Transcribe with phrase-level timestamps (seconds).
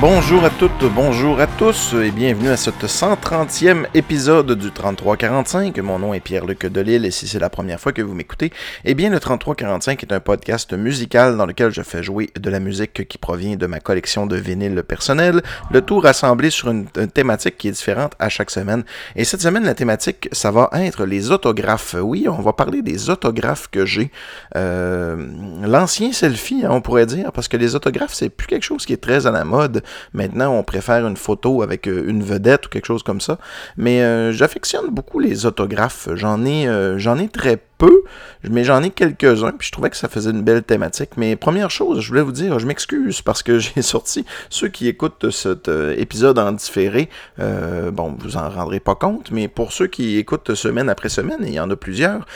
[0.00, 5.78] Bonjour à toutes, bonjour à tous et bienvenue à ce 130e épisode du 3345.
[5.80, 8.50] Mon nom est Pierre-Luc Delille et si c'est la première fois que vous m'écoutez,
[8.86, 12.60] eh bien le 3345 est un podcast musical dans lequel je fais jouer de la
[12.60, 17.58] musique qui provient de ma collection de vinyles personnels, le tout rassemblé sur une, thématique
[17.58, 18.84] qui est différente à chaque semaine.
[19.16, 21.94] Et cette semaine, la thématique, ça va être les autographes.
[22.00, 24.10] Oui, on va parler des autographes que j'ai.
[24.56, 25.26] Euh,
[25.62, 28.94] L'ancien selfie, hein, on pourrait dire, parce que les autographes, c'est plus quelque chose qui
[28.94, 29.82] est très à la mode.
[30.14, 33.38] Maintenant, on préfère une photo avec euh, une vedette ou quelque chose comme ça.
[33.76, 36.08] Mais euh, j'affectionne beaucoup les autographes.
[36.14, 38.02] J'en ai, euh, j'en ai très peu,
[38.48, 41.10] mais j'en ai quelques-uns, puis je trouvais que ça faisait une belle thématique.
[41.16, 44.86] Mais première chose, je voulais vous dire, je m'excuse parce que j'ai sorti, ceux qui
[44.86, 50.18] écoutent cet épisode en différé, bon, vous en rendrez pas compte, mais pour ceux qui
[50.18, 52.26] écoutent semaine après semaine, et il y en a plusieurs,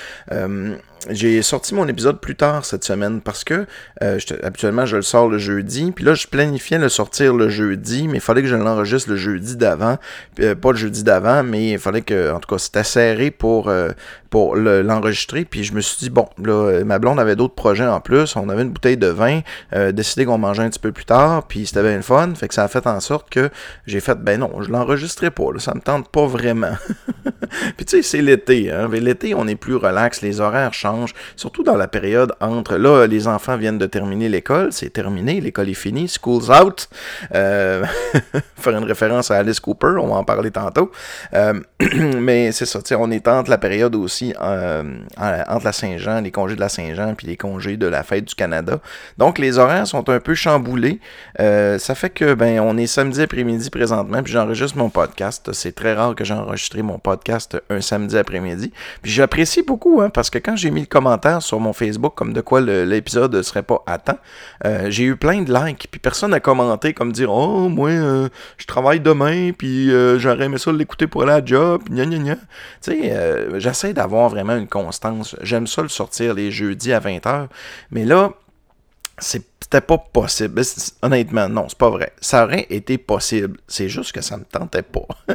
[1.10, 3.66] j'ai sorti mon épisode plus tard cette semaine parce que
[4.02, 8.08] euh, habituellement je le sors le jeudi, puis là je planifiais le sortir le jeudi,
[8.08, 9.98] mais il fallait que je l'enregistre le jeudi d'avant,
[10.40, 13.68] euh, pas le jeudi d'avant, mais il fallait que, en tout cas, c'était serré pour,
[13.68, 13.90] euh,
[14.34, 18.00] pour l'enregistrer, puis je me suis dit, bon, là, ma blonde avait d'autres projets en
[18.00, 19.42] plus, on avait une bouteille de vin,
[19.92, 22.54] décidé qu'on mangeait un petit peu plus tard, puis c'était bien le fun, fait que
[22.54, 23.48] ça a fait en sorte que
[23.86, 26.74] j'ai fait, ben non, je l'enregistrerai pas, là, ça me tente pas vraiment.
[27.76, 31.62] puis tu sais, c'est l'été, hein, l'été on est plus relax, les horaires changent, surtout
[31.62, 35.74] dans la période entre là, les enfants viennent de terminer l'école, c'est terminé, l'école est
[35.74, 36.88] finie, school's out.
[37.36, 37.84] Euh,
[38.56, 40.90] faire une référence à Alice Cooper, on va en parler tantôt.
[41.34, 41.54] Euh,
[42.18, 44.82] mais c'est ça, on est entre la période aussi euh,
[45.18, 48.34] entre la Saint-Jean, les congés de la Saint-Jean, puis les congés de la fête du
[48.34, 48.78] Canada.
[49.18, 51.00] Donc les horaires sont un peu chamboulés.
[51.38, 55.52] ça fait que ben on est samedi après-midi présentement, puis j'enregistre mon podcast.
[55.52, 58.72] C'est très rare que j'ai enregistré mon podcast un samedi après-midi.
[59.02, 62.40] Puis j'apprécie beaucoup, hein, parce que quand j'ai mis commentaires sur mon Facebook comme de
[62.40, 64.18] quoi l'épisode ne serait pas à temps.
[64.64, 68.28] Euh, j'ai eu plein de likes, puis personne n'a commenté comme dire Oh, moi, euh,
[68.56, 72.36] je travaille demain, puis euh, j'aurais aimé ça l'écouter pour la job, gna gna gna.
[72.82, 75.36] Tu sais, j'essaie d'avoir vraiment une constance.
[75.42, 77.48] J'aime ça le sortir les jeudis à 20h,
[77.90, 78.32] mais là,
[79.18, 80.60] c'était pas possible.
[81.02, 82.12] Honnêtement, non, c'est pas vrai.
[82.20, 83.58] Ça aurait été possible.
[83.66, 85.06] C'est juste que ça me tentait pas.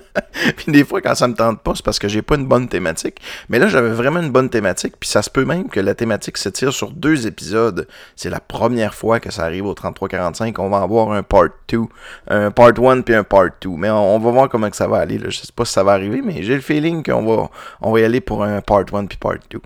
[0.57, 2.67] puis des fois, quand ça me tente pas, c'est parce que j'ai pas une bonne
[2.67, 3.19] thématique.
[3.50, 4.95] Mais là, j'avais vraiment une bonne thématique.
[5.00, 7.88] Puis ça se peut même que la thématique s'étire sur deux épisodes.
[8.16, 10.59] C'est la première fois que ça arrive au 3345.
[10.59, 11.79] On va avoir un part 2.
[12.28, 13.69] Un part 1 puis un part 2.
[13.69, 15.17] Mais on, va voir comment que ça va aller.
[15.17, 15.29] Là.
[15.29, 17.50] Je sais pas si ça va arriver, mais j'ai le feeling qu'on va,
[17.81, 19.59] on va y aller pour un part 1 puis part 2.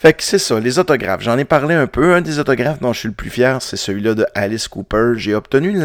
[0.00, 1.20] Fait que c'est ça, les autographes.
[1.20, 2.14] J'en ai parlé un peu.
[2.14, 5.12] Un des autographes dont je suis le plus fier, c'est celui-là de Alice Cooper.
[5.16, 5.78] J'ai obtenu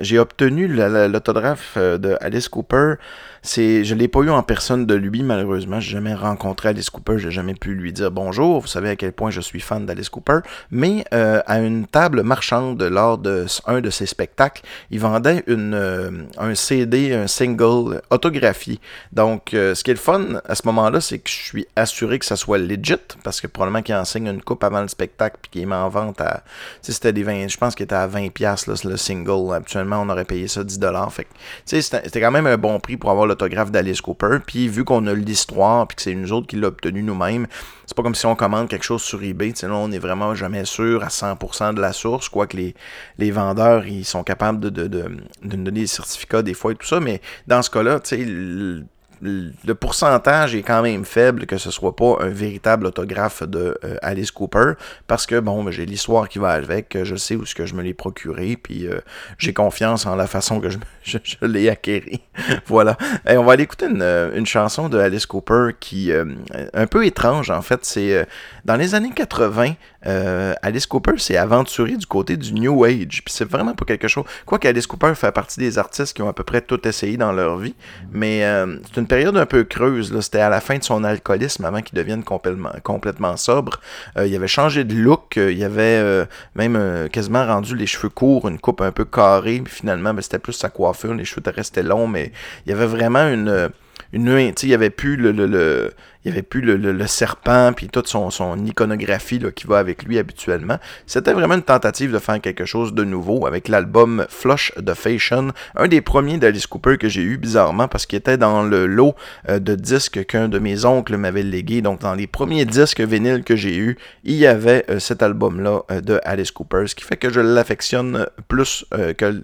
[0.00, 2.94] j'ai obtenu l'autographe euh, de Alice Cooper
[3.42, 5.80] c'est, je l'ai pas eu en personne de lui, malheureusement.
[5.80, 8.60] J'ai jamais rencontré Alice Cooper, j'ai jamais pu lui dire bonjour.
[8.60, 10.40] Vous savez à quel point je suis fan d'Alice Cooper.
[10.70, 15.74] Mais euh, à une table marchande lors de un de ses spectacles, il vendait une,
[15.74, 18.78] euh, un CD, un single autographié.
[19.12, 22.18] Donc, euh, ce qui est le fun à ce moment-là, c'est que je suis assuré
[22.18, 25.50] que ça soit legit, parce que probablement qu'il enseigne une coupe avant le spectacle, puis
[25.50, 26.42] qu'il met en vente à,
[26.82, 29.54] si c'était des 20, je pense qu'il était à 20 pièces le single.
[29.54, 31.12] Actuellement, on aurait payé ça 10 dollars.
[31.12, 31.26] Fait
[31.64, 34.38] c'était quand même un bon prix pour avoir l'autographe d'Alice Cooper.
[34.46, 37.46] Puis vu qu'on a l'histoire, puis que c'est nous autres qui l'a obtenu nous-mêmes,
[37.86, 39.52] c'est pas comme si on commande quelque chose sur eBay.
[39.62, 42.74] Là, on est vraiment jamais sûr à 100% de la source, quoique les,
[43.18, 45.02] les vendeurs ils sont capables de, de, de,
[45.42, 47.00] de donner des certificats des fois et tout ça.
[47.00, 48.84] Mais dans ce cas-là, tu sais,
[49.22, 53.96] le pourcentage est quand même faible que ce soit pas un véritable autographe de euh,
[54.02, 54.72] Alice Cooper
[55.06, 57.74] parce que bon ben, j'ai l'histoire qui va avec je sais où ce que je
[57.74, 59.00] me l'ai procuré puis euh,
[59.38, 60.78] j'ai confiance en la façon que je,
[61.42, 62.20] l'ai acquéri.
[62.66, 62.96] Voilà.
[63.28, 67.04] Et on va aller écouter une, euh, une, chanson de Alice Cooper qui un peu
[67.04, 67.84] étrange en fait.
[67.84, 68.26] C'est
[68.64, 73.48] dans les années 80 Alice Cooper s'est aventuré du côté du New Age puis c'est
[73.48, 76.44] vraiment pas quelque chose quoi qu'Alice Cooper fait partie des artistes qui ont à peu
[76.44, 77.74] près tout essayé dans leur vie
[78.12, 78.42] mais
[78.86, 80.18] c'est une période un peu creuse.
[80.20, 83.80] C'était à la fin de son alcoolisme avant qu'il devienne complètement, complètement sobre.
[84.16, 85.36] Euh, il avait changé de look.
[85.36, 86.24] Euh, il avait euh,
[86.54, 89.60] même quasiment rendu les cheveux courts, une coupe un peu carrée.
[89.64, 91.14] Puis finalement, ben, c'était plus sa coiffure.
[91.14, 92.32] Les cheveux restaient longs, mais
[92.66, 93.70] il y avait vraiment une
[94.12, 95.92] une il y avait plus le,
[96.24, 100.02] il y avait plus le, serpent puis toute son, son iconographie là, qui va avec
[100.04, 100.78] lui habituellement.
[101.06, 105.52] C'était vraiment une tentative de faire quelque chose de nouveau avec l'album Flush the Fashion,
[105.76, 109.14] un des premiers d'Alice Cooper que j'ai eu bizarrement parce qu'il était dans le lot
[109.48, 111.80] euh, de disques qu'un de mes oncles m'avait légué.
[111.80, 115.60] Donc dans les premiers disques vinyles que j'ai eu, il y avait euh, cet album
[115.60, 118.84] là euh, de Alice Cooper, ce qui fait que je l'affectionne plus
[119.16, 119.42] que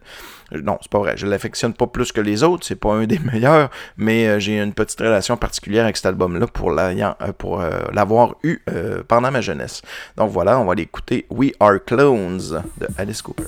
[0.53, 1.15] non, c'est pas vrai.
[1.17, 2.65] Je l'affectionne pas plus que les autres.
[2.65, 6.66] C'est pas un des meilleurs, mais j'ai une petite relation particulière avec cet album-là pour
[6.71, 8.59] euh, euh, l'avoir eu
[9.09, 9.83] pendant ma jeunesse.
[10.17, 13.45] Donc voilà, on va l'écouter We Are Clones de Alice Cooper.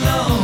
[0.00, 0.39] know.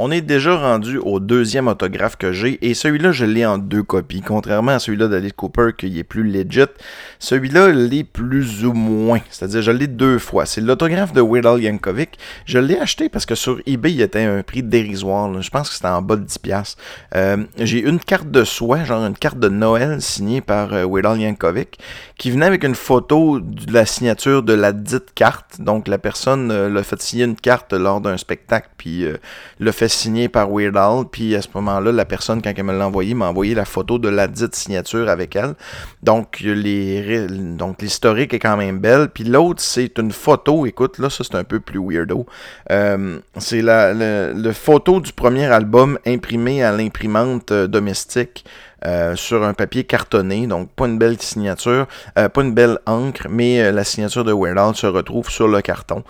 [0.00, 3.82] On est déjà rendu au deuxième autographe que j'ai et celui-là, je l'ai en deux
[3.82, 4.20] copies.
[4.20, 6.70] Contrairement à celui-là d'Alice Cooper qui est plus legit,
[7.18, 9.18] celui-là l'est plus ou moins.
[9.28, 10.46] C'est-à-dire, je l'ai deux fois.
[10.46, 12.16] C'est l'autographe de Weird Yankovic.
[12.46, 15.42] Je l'ai acheté parce que sur eBay, il était un prix dérisoire.
[15.42, 16.76] Je pense que c'était en bas de 10$.
[17.16, 21.76] Euh, j'ai une carte de soie, genre une carte de Noël signée par euh, Yankovic,
[22.18, 25.60] qui venait avec une photo de la signature de la dite carte.
[25.60, 29.16] Donc, la personne euh, l'a fait signer une carte lors d'un spectacle, puis euh,
[29.58, 31.04] l'a fait signer par Weird Al.
[31.10, 33.98] Puis à ce moment-là, la personne, quand elle me l'a envoyé, m'a envoyé la photo
[33.98, 35.54] de la dite signature avec elle.
[36.02, 39.08] Donc, les, donc l'historique est quand même belle.
[39.08, 40.66] Puis l'autre, c'est une photo.
[40.66, 42.26] Écoute, là, ça, c'est un peu plus weirdo.
[42.70, 48.44] Euh, c'est la, le, photo du premier album imprimé à l'imprimante euh, domestique.
[48.84, 53.72] euh, sur un papier cartonné, donc pas une belle signature, pas une belle encre, mais
[53.72, 56.04] la signature de Weird Al se retrouve sur le carton.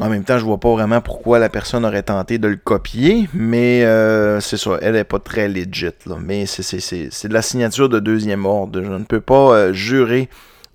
[0.00, 3.28] En même temps, je vois pas vraiment pourquoi la personne aurait tenté de le copier,
[3.34, 6.16] mais euh, c'est ça, elle est pas très legit, là.
[6.18, 8.82] mais c'est, de la signature de deuxième ordre.
[8.82, 10.30] Je ne peux pas euh, jurer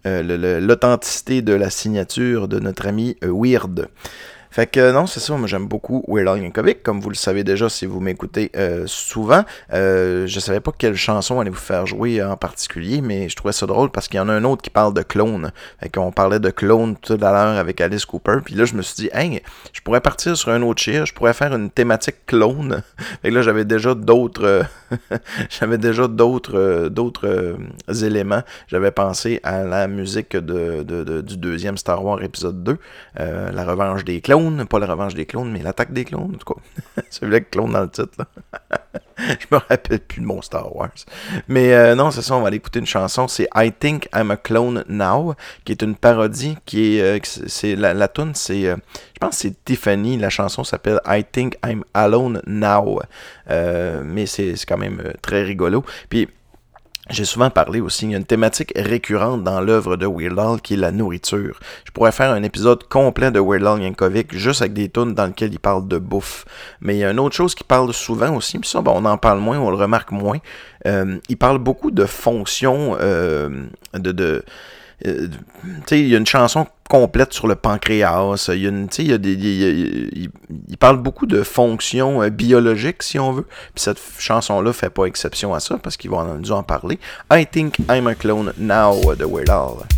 [0.06, 3.88] euh, l'authenticité de la signature de notre ami Weird.
[4.56, 7.44] Fait que non, c'est ça, moi j'aime beaucoup Weird Al Yankovic, comme vous le savez
[7.44, 9.44] déjà si vous m'écoutez euh, souvent.
[9.74, 13.52] Euh, je savais pas quelle chanson allait vous faire jouer en particulier, mais je trouvais
[13.52, 15.52] ça drôle parce qu'il y en a un autre qui parle de clone.
[15.82, 18.82] Fait qu'on parlait de clone tout à l'heure avec Alice Cooper, puis là je me
[18.82, 19.42] suis dit, hey,
[19.74, 22.82] je pourrais partir sur un autre cheer, je pourrais faire une thématique clone.
[23.22, 24.64] Fait que là j'avais déjà d'autres, euh,
[25.50, 27.58] j'avais déjà d'autres, d'autres
[28.02, 28.44] éléments.
[28.70, 30.84] J'avais pensé à la musique de,
[31.20, 32.78] du deuxième Star Wars épisode 2,
[33.20, 36.38] euh, la revanche des clones, pas la revanche des clones, mais l'attaque des clones, en
[36.38, 37.02] tout cas.
[37.10, 38.26] Celui-là avec clone dans le titre, là.
[39.18, 40.92] Je me rappelle plus de mon Star Wars.
[41.48, 43.28] Mais euh, non, c'est ça, on va aller écouter une chanson.
[43.28, 47.76] C'est I Think I'm a Clone Now, qui est une parodie, qui est, euh, c'est
[47.76, 48.76] la, la tune, c'est, euh,
[49.14, 53.02] je pense que c'est Tiffany, la chanson s'appelle I Think I'm Alone Now.
[53.48, 55.84] Mais c'est quand même très rigolo.
[56.10, 56.28] Puis
[57.10, 60.62] j'ai souvent parlé aussi, il y a une thématique récurrente dans l'œuvre de Weird Al
[60.62, 61.60] qui est la nourriture.
[61.86, 65.28] Je pourrais faire un épisode complet de Weird Al Yankovic juste avec des tunes dans
[65.28, 66.46] lesquelles il parle de bouffe.
[66.82, 69.06] Mais il y a une autre chose qu'il parle souvent aussi, puis ça, bon, on
[69.06, 70.40] en parle moins, on le remarque moins.
[70.88, 74.44] Euh, il parle beaucoup de fonctions, euh, de, de
[75.06, 75.28] euh,
[75.92, 78.48] il y a une chanson complète sur le pancréas.
[78.50, 80.30] Il
[80.80, 83.48] parle beaucoup de fonctions euh, biologiques, si on veut.
[83.74, 87.00] Puis cette chanson-là fait pas exception à ça parce qu'ils vont en, dû en parler.
[87.32, 89.95] I think I'm a clone now de Weird.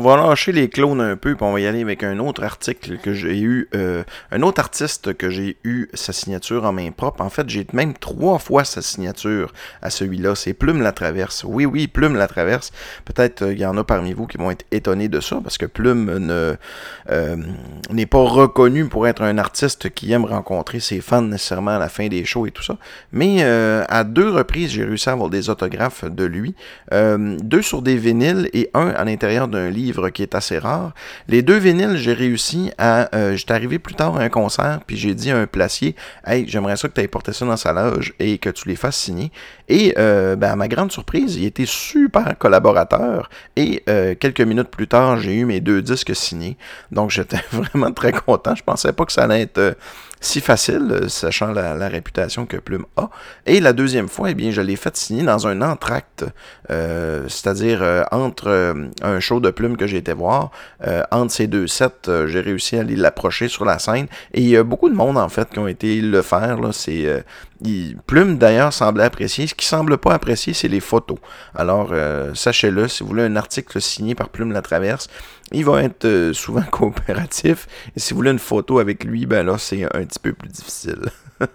[0.00, 2.42] On va lâcher les clones un peu, puis on va y aller avec un autre
[2.42, 4.02] article que j'ai eu, euh,
[4.32, 7.20] un autre artiste que j'ai eu sa signature en main propre.
[7.20, 9.52] En fait, j'ai même trois fois sa signature
[9.82, 10.34] à celui-là.
[10.34, 11.44] C'est Plume la Traverse.
[11.46, 12.72] Oui, oui, Plume la Traverse.
[13.04, 15.58] Peut-être euh, il y en a parmi vous qui vont être étonnés de ça, parce
[15.58, 17.36] que Plume euh,
[17.90, 21.90] n'est pas reconnu pour être un artiste qui aime rencontrer ses fans nécessairement à la
[21.90, 22.78] fin des shows et tout ça.
[23.12, 26.54] Mais à deux reprises, j'ai réussi à avoir des autographes de lui.
[26.90, 30.92] Deux sur des vinyles et un à l'intérieur d'un livre qui est assez rare.
[31.28, 33.14] Les deux vinyles, j'ai réussi à...
[33.14, 35.94] Euh, J'étais arrivé plus tard à un concert, puis j'ai dit à un placier,
[36.26, 38.76] «Hey, j'aimerais ça que tu aies porté ça dans sa loge et que tu les
[38.76, 39.30] fasses signer.»
[39.68, 43.30] Et euh, ben, à ma grande surprise, il était super collaborateur.
[43.56, 46.56] Et euh, quelques minutes plus tard, j'ai eu mes deux disques signés.
[46.90, 48.54] Donc j'étais vraiment très content.
[48.54, 49.76] Je pensais pas que ça allait être...
[50.20, 53.08] si facile, euh, sachant la, réputation que Plume a.
[53.46, 56.24] Et la deuxième fois, eh bien, je l'ai fait signer dans un entracte,
[56.70, 60.50] euh, c'est-à-dire euh, entre euh, un show de Plume que j'ai été voir,
[60.86, 64.06] euh, entre ces deux sets, j'ai réussi à aller l'approcher sur la scène.
[64.34, 66.60] Et il y a beaucoup de monde, en fait, qui ont été le faire.
[66.60, 67.24] Là, c'est,
[68.06, 69.46] Plume, d'ailleurs, semblait apprécier.
[69.46, 71.18] Ce qui semble pas apprécier, c'est les photos.
[71.54, 71.92] Alors,
[72.34, 75.08] sachez-le, si vous voulez un article signé par Plume la Traverse,
[75.52, 77.66] il va être souvent coopératif.
[77.96, 80.48] Et si vous voulez une photo avec lui, ben là, c'est un petit peu plus
[80.48, 81.10] difficile.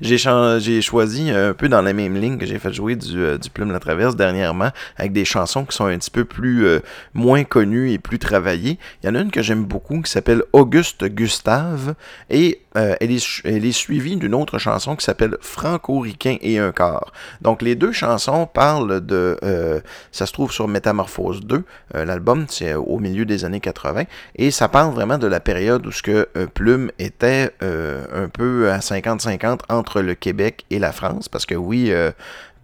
[0.00, 3.50] j'ai choisi un peu dans la même ligne que j'ai fait jouer du, euh, du
[3.50, 6.80] Plume la Traverse dernièrement, avec des chansons qui sont un petit peu plus euh,
[7.12, 8.78] moins connues et plus travaillées.
[9.02, 11.94] Il y en a une que j'aime beaucoup qui s'appelle Auguste Gustave
[12.30, 16.72] et euh, elle, est, elle est suivie d'une autre chanson qui s'appelle Franco-Ricain et un
[16.72, 17.12] quart.
[17.40, 19.38] Donc les deux chansons parlent de...
[20.10, 21.62] ça se trouve sur Métamorphose 2,
[21.94, 24.04] euh, l'album, c'est au milieu des années 80,
[24.36, 28.78] et ça parle vraiment de la période où ce que Plume était un peu à
[28.78, 32.12] 50-50 entre le Québec et la France, parce que oui, euh,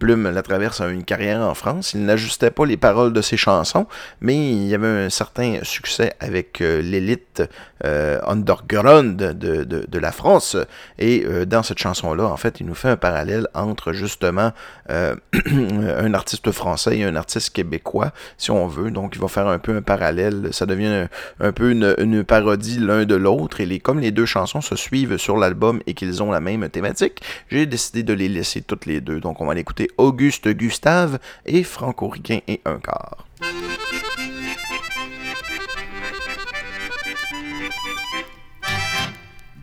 [0.01, 1.93] Plume la traverse une carrière en France.
[1.93, 3.85] Il n'ajustait pas les paroles de ses chansons,
[4.19, 7.43] mais il y avait un certain succès avec euh, l'élite
[7.85, 10.57] euh, underground de, la France.
[10.97, 14.53] Et euh, dans cette chanson-là, en fait, il nous fait un parallèle entre justement
[14.89, 18.89] un artiste français et un artiste québécois, si on veut.
[18.89, 20.49] Donc, il va faire un peu un parallèle.
[20.51, 21.05] Ça devient
[21.39, 23.61] un, peu une, parodie l'un de l'autre.
[23.61, 27.21] Et comme les deux chansons se suivent sur l'album et qu'ils ont la même thématique,
[27.51, 29.19] j'ai décidé de les laisser toutes les deux.
[29.19, 33.25] Donc, on va l'écouter Auguste Gustave et Franco-Ricain et un quart.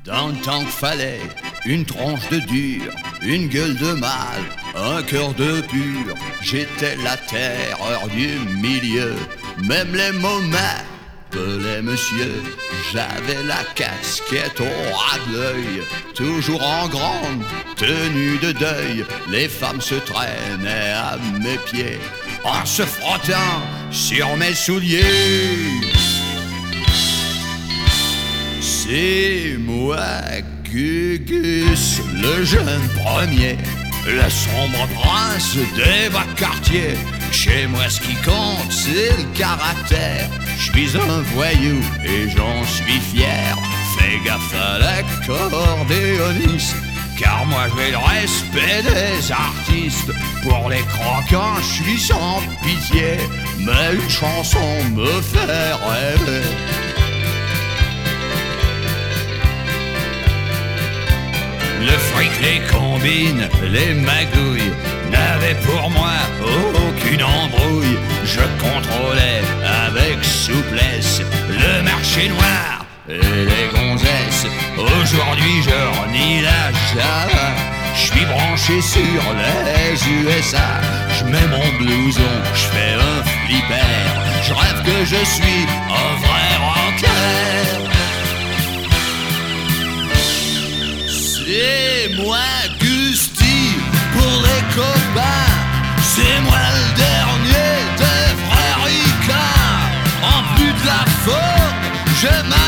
[0.05, 1.21] Dans le temps qu'il fallait
[1.67, 2.93] une tronche de dur,
[3.23, 4.41] une gueule de mal,
[4.75, 9.15] un cœur de pur, j'étais la terreur du milieu.
[9.59, 10.41] Même les mots
[11.33, 12.43] m'appelaient monsieur.
[12.93, 15.83] J'avais la casquette au ras de l'œil,
[16.15, 17.43] toujours en grande
[17.77, 19.05] tenue de deuil.
[19.29, 21.99] Les femmes se traînaient à mes pieds
[22.45, 25.03] en se frottant sur mes souliers.
[28.61, 30.07] C'est moi,
[30.65, 33.57] Gugus, le jeune premier,
[34.07, 36.97] le sombre prince des bas quartiers.
[37.33, 40.29] Chez moi, ce qui compte, c'est le caractère.
[40.59, 43.57] Je suis un voyou et j'en suis fier.
[43.97, 46.75] Fais gaffe à l'accordéoniste.
[47.17, 53.17] Car moi j'ai le respect des artistes Pour les croquants je suis sans pitié
[53.59, 54.61] Mais une chanson
[54.95, 56.47] me fait rêver
[61.81, 64.73] Le fric, les combines, les magouilles
[65.11, 67.99] n'avaient pour moi aucune embrouille.
[68.25, 69.43] Je contrôlais
[69.87, 74.47] avec souplesse le marché noir et les gonzesses.
[74.77, 76.59] Aujourd'hui, je renie la.
[77.95, 80.81] Je suis branché sur les USA.
[81.19, 82.21] Je mets mon blouson,
[82.55, 83.95] je fais un flipper.
[84.43, 87.49] Je rêve que je suis un vrai rocker.
[91.09, 92.39] C'est moi,
[96.01, 99.81] C'est moi le dernier des frères Ricard.
[100.23, 101.79] En plus de la forme,
[102.21, 102.68] j'ai même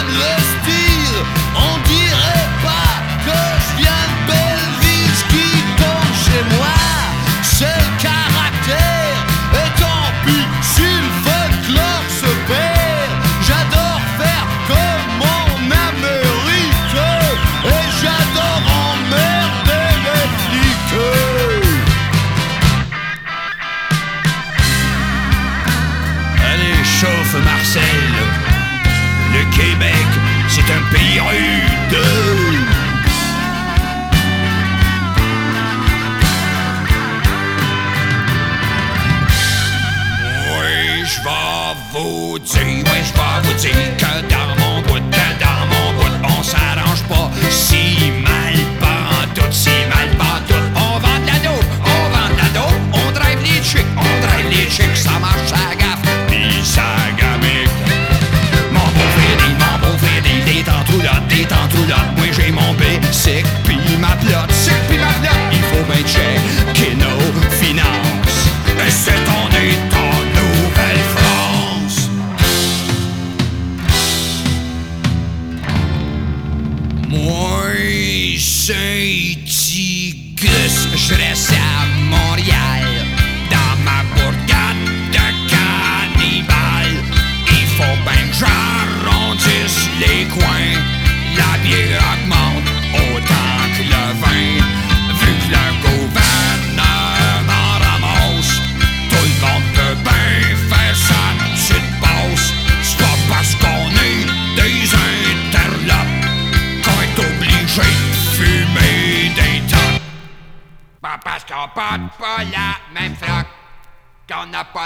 [41.92, 44.00] vais vous dire, oui, je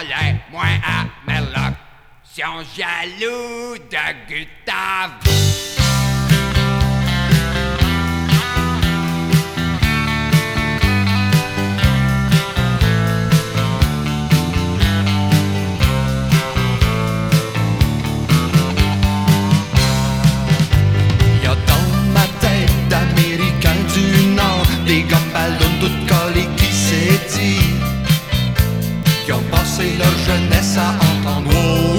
[0.08, 1.74] l'air moins à Merloc.
[2.22, 5.63] Si on jaloux de Gustave.
[29.98, 31.93] leur jeunesse à entendre.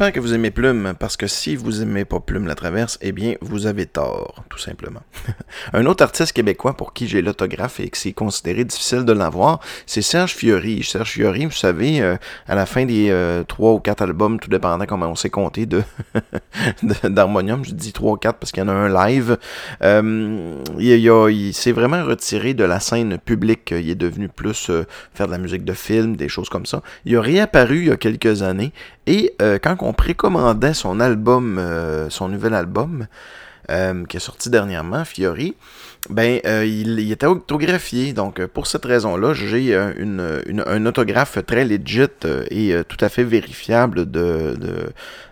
[0.00, 3.12] J'espère que vous aimez Plume, parce que si vous aimez pas Plume la Traverse, eh
[3.12, 5.02] bien, vous avez tort, tout simplement.
[5.72, 9.60] Un autre artiste québécois pour qui j'ai l'autographe et que c'est considéré difficile de l'avoir,
[9.86, 10.82] c'est Serge Fiori.
[10.82, 12.16] Serge Fiori, vous savez, euh,
[12.48, 15.66] à la fin des euh, trois ou quatre albums, tout dépendant comment on s'est compté
[15.66, 15.82] de
[17.04, 19.38] d'Harmonium, je dis trois ou quatre parce qu'il y en a un live,
[19.82, 23.70] euh, il, il s'est vraiment retiré de la scène publique.
[23.70, 24.70] Il est devenu plus
[25.14, 26.82] faire de la musique de film, des choses comme ça.
[27.04, 28.72] Il a réapparu il y a quelques années
[29.06, 31.60] et quand on précommandait son album,
[32.10, 33.06] son nouvel album,
[33.70, 35.54] euh, qui est sorti dernièrement, Fiori,
[36.08, 38.12] ben, euh, il, était autographié.
[38.12, 42.00] Donc, euh, pour cette raison-là, j'ai une, un autographe très legit
[42.50, 44.56] et tout à fait vérifiable de,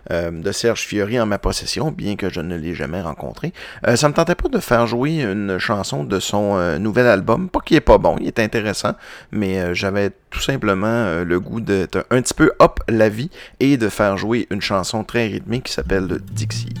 [0.09, 3.53] de, Serge Fiori en ma possession, bien que je ne l'ai jamais rencontré.
[3.87, 7.49] Euh, ça me tentait pas de faire jouer une chanson de son nouvel album.
[7.49, 8.93] Pas qu'il est pas bon, il est intéressant,
[9.31, 13.89] mais j'avais tout simplement le goût d'être un petit peu up la vie et de
[13.89, 16.75] faire jouer une chanson très rythmique qui s'appelle Dixie.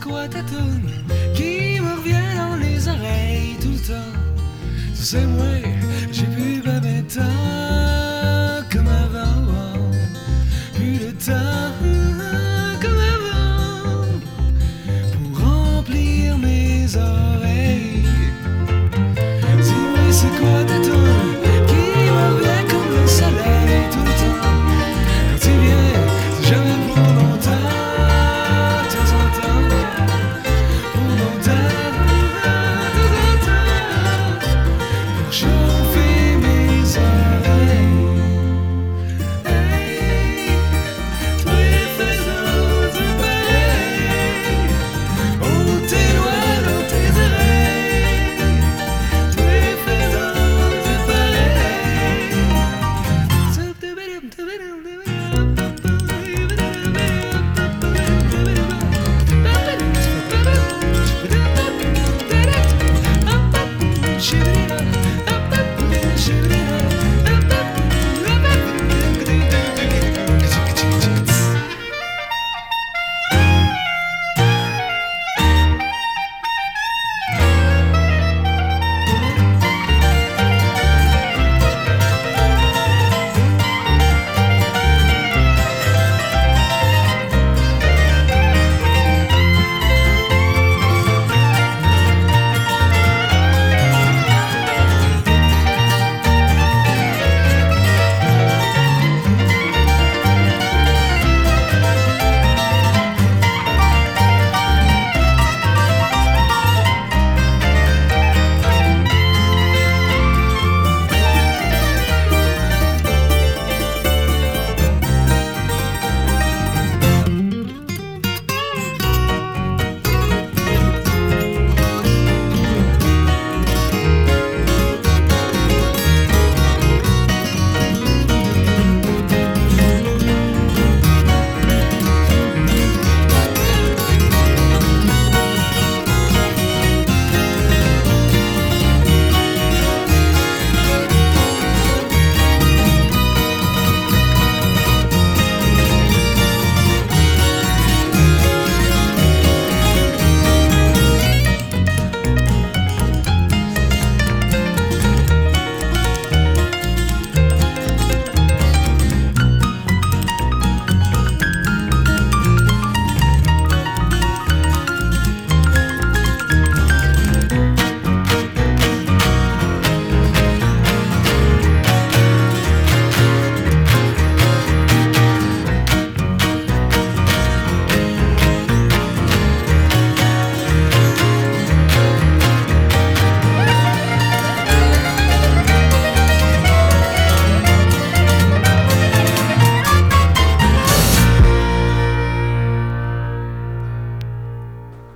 [0.00, 0.90] Quoi ta tune
[1.34, 4.12] qui me revient dans les oreilles tout le temps?
[4.94, 5.44] Sais moi,
[6.10, 7.22] j'ai plus ben ben temps
[8.72, 9.44] comme avant.
[10.74, 11.72] Plus de temps
[12.80, 14.06] comme avant
[15.12, 18.04] pour remplir mes oreilles.
[20.10, 20.75] C'est quoi ta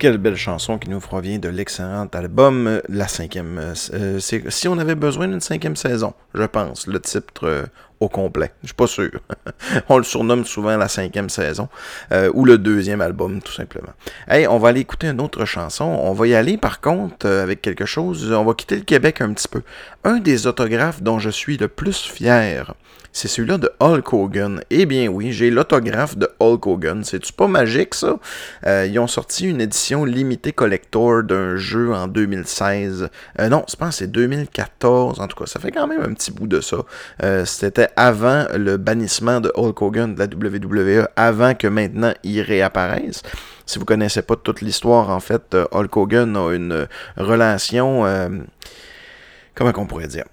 [0.01, 3.59] Quelle belle chanson qui nous provient de l'excellent album euh, La cinquième.
[3.59, 6.87] euh, euh, si on avait besoin d'une cinquième saison, je pense.
[6.87, 7.65] Le titre
[7.99, 8.51] au complet.
[8.63, 9.11] Je suis pas sûr.
[9.89, 11.69] on le surnomme souvent la cinquième saison
[12.33, 13.93] ou le deuxième album, tout simplement.
[14.27, 15.85] Hey, on va aller écouter une autre chanson.
[15.85, 18.31] On va y aller, par contre, avec quelque chose.
[18.31, 19.61] On va quitter le Québec un petit peu.
[20.03, 22.73] Un des autographes dont je suis le plus fier,
[23.13, 24.61] c'est celui-là de Hulk Hogan.
[24.69, 27.03] Eh bien oui, j'ai l'autographe de Hulk Hogan.
[27.03, 28.17] C'est-tu pas magique, ça?
[28.65, 33.09] Euh, ils ont sorti une édition limitée collector d'un jeu en 2016.
[33.39, 35.19] Euh, non, je pense que c'est 2014.
[35.19, 36.77] En tout cas, ça fait quand même un petit bout de ça.
[37.23, 42.41] Euh, C'était avant le bannissement de Hulk Hogan de la WWE, avant que maintenant il
[42.41, 43.23] réapparaisse.
[43.65, 48.05] Si vous connaissez pas toute l'histoire, en fait, euh, Hulk Hogan a une relation...
[48.05, 48.29] euh,
[49.55, 50.25] comment qu'on pourrait dire?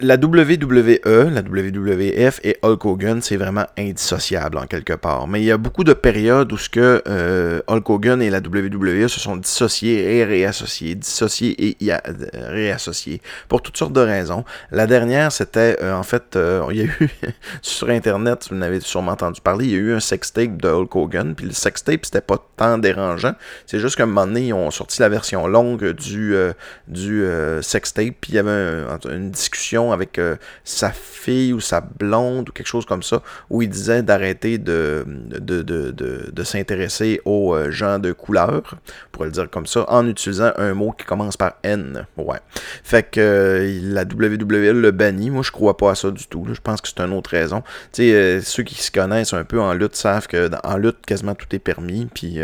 [0.00, 5.28] La WWE, la WWF et Hulk Hogan, c'est vraiment indissociable en quelque part.
[5.28, 8.38] Mais il y a beaucoup de périodes où ce que euh, Hulk Hogan et la
[8.38, 11.98] WWE se sont dissociés et réassociés, dissociés et euh,
[12.34, 14.44] réassociés pour toutes sortes de raisons.
[14.70, 17.08] La dernière, c'était euh, en fait, euh, il y a eu
[17.62, 20.68] sur Internet, vous en avez sûrement entendu parler, il y a eu un sextape de
[20.68, 23.34] Hulk Hogan, puis le sextape c'était pas tant dérangeant.
[23.66, 26.52] C'est juste qu'à un moment donné, ils ont sorti la version longue du euh,
[26.88, 27.24] du
[27.62, 32.48] sextape, puis il y avait un- une discussion avec euh, sa fille ou sa blonde
[32.48, 37.54] ou quelque chose comme ça, où il disait d'arrêter de, de, de, de, s'intéresser aux
[37.54, 38.76] euh, gens de couleur,
[39.12, 42.06] pour le dire comme ça, en utilisant un mot qui commence par N.
[42.16, 42.38] Ouais.
[42.82, 45.30] Fait que euh, la WWE le bannit.
[45.30, 46.46] Moi, je crois pas à ça du tout.
[46.52, 47.62] Je pense que c'est une autre raison.
[47.92, 51.34] Tu sais, ceux qui se connaissent un peu en lutte savent que en lutte, quasiment
[51.34, 52.08] tout est permis.
[52.12, 52.38] Puis,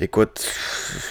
[0.00, 0.46] écoute,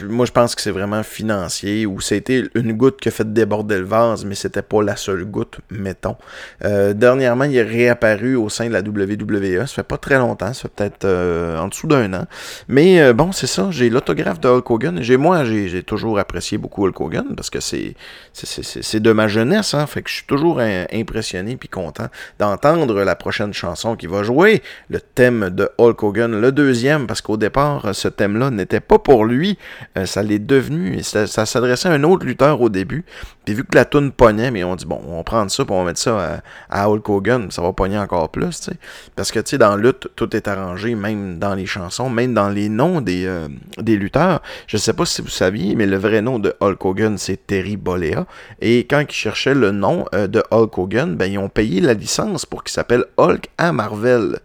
[0.02, 3.78] moi, je pense que c'est vraiment financier ou c'était une goutte qui a fait déborder
[3.78, 6.16] le vase, mais c'était pas la seule goutte, mettons.
[6.64, 9.66] Euh, dernièrement, il est réapparu au sein de la WWE.
[9.68, 12.26] Ça fait pas très longtemps, ça fait peut-être euh, en dessous d'un an.
[12.68, 13.68] Mais euh, bon, c'est ça.
[13.72, 14.98] J'ai l'autographe de Hulk Hogan.
[15.02, 17.96] J'ai moi, j'ai toujours apprécié beaucoup Hulk Hogan parce que c'est
[18.34, 19.86] c'est- de ma jeunesse, hein.
[19.88, 20.60] Fait que je suis toujours
[20.94, 22.08] impressionné puis content
[22.40, 27.22] d'entendre la prochaine chanson qui va jouer, le thème de Hulk Hogan, le deuxième, parce
[27.22, 29.58] qu'au départ, ce thème-là n'était pas pour lui.
[30.06, 31.02] Ça l'est devenu.
[31.04, 33.04] Ça s'adressait à un autre lutteur au début.
[33.46, 35.74] Puis vu que la toune pognait, mais on dit bon, on va prendre ça, puis
[35.74, 38.78] on va mettre ça à, Hulk Hogan, ça va pogner encore plus, tu sais.
[39.16, 42.50] Parce que tu sais, dans lutte, tout est arrangé, même dans les chansons, même dans
[42.50, 44.42] les noms des, euh, des lutteurs.
[44.68, 47.78] Je sais pas si vous saviez, mais le vrai nom de Hulk Hogan, c'est Terry
[47.78, 48.26] Bollea.
[48.62, 51.94] Et quand ils cherchaient le nom euh, de Hulk Hogan, ben ils ont payé la
[51.94, 54.40] licence pour qu'il s'appelle Hulk à Marvel.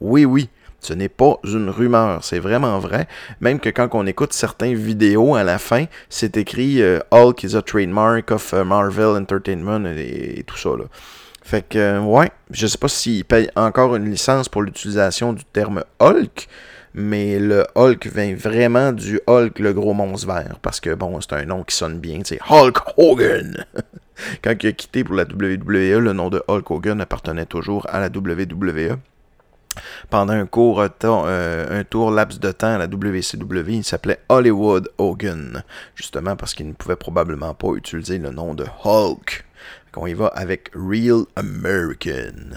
[0.00, 0.48] Oui, oui.
[0.80, 3.06] Ce n'est pas une rumeur, c'est vraiment vrai.
[3.40, 7.54] Même que quand on écoute certaines vidéos à la fin, c'est écrit euh, Hulk is
[7.54, 10.70] a trademark of euh, Marvel Entertainment et, tout ça.
[10.70, 10.84] Là.
[11.42, 15.44] Fait que, euh, ouais, je sais pas s'ils payent encore une licence pour l'utilisation du
[15.44, 16.48] terme Hulk,
[16.94, 21.34] mais le Hulk vient vraiment du Hulk, le gros monstre vert, parce que bon, c'est
[21.34, 23.66] un nom qui sonne bien, c'est Hulk Hogan.
[24.42, 28.00] Quand il a quitté pour la WWE, le nom de Hulk Hogan appartenait toujours à
[28.00, 28.98] la WWE
[30.08, 34.20] pendant un court temps, euh, un tour laps de temps à la WCW, il s'appelait
[34.28, 35.62] Hollywood Hogan,
[35.94, 39.44] justement parce qu'il ne pouvait probablement pas utiliser le nom de Hulk.
[39.96, 42.56] On y va avec Real American.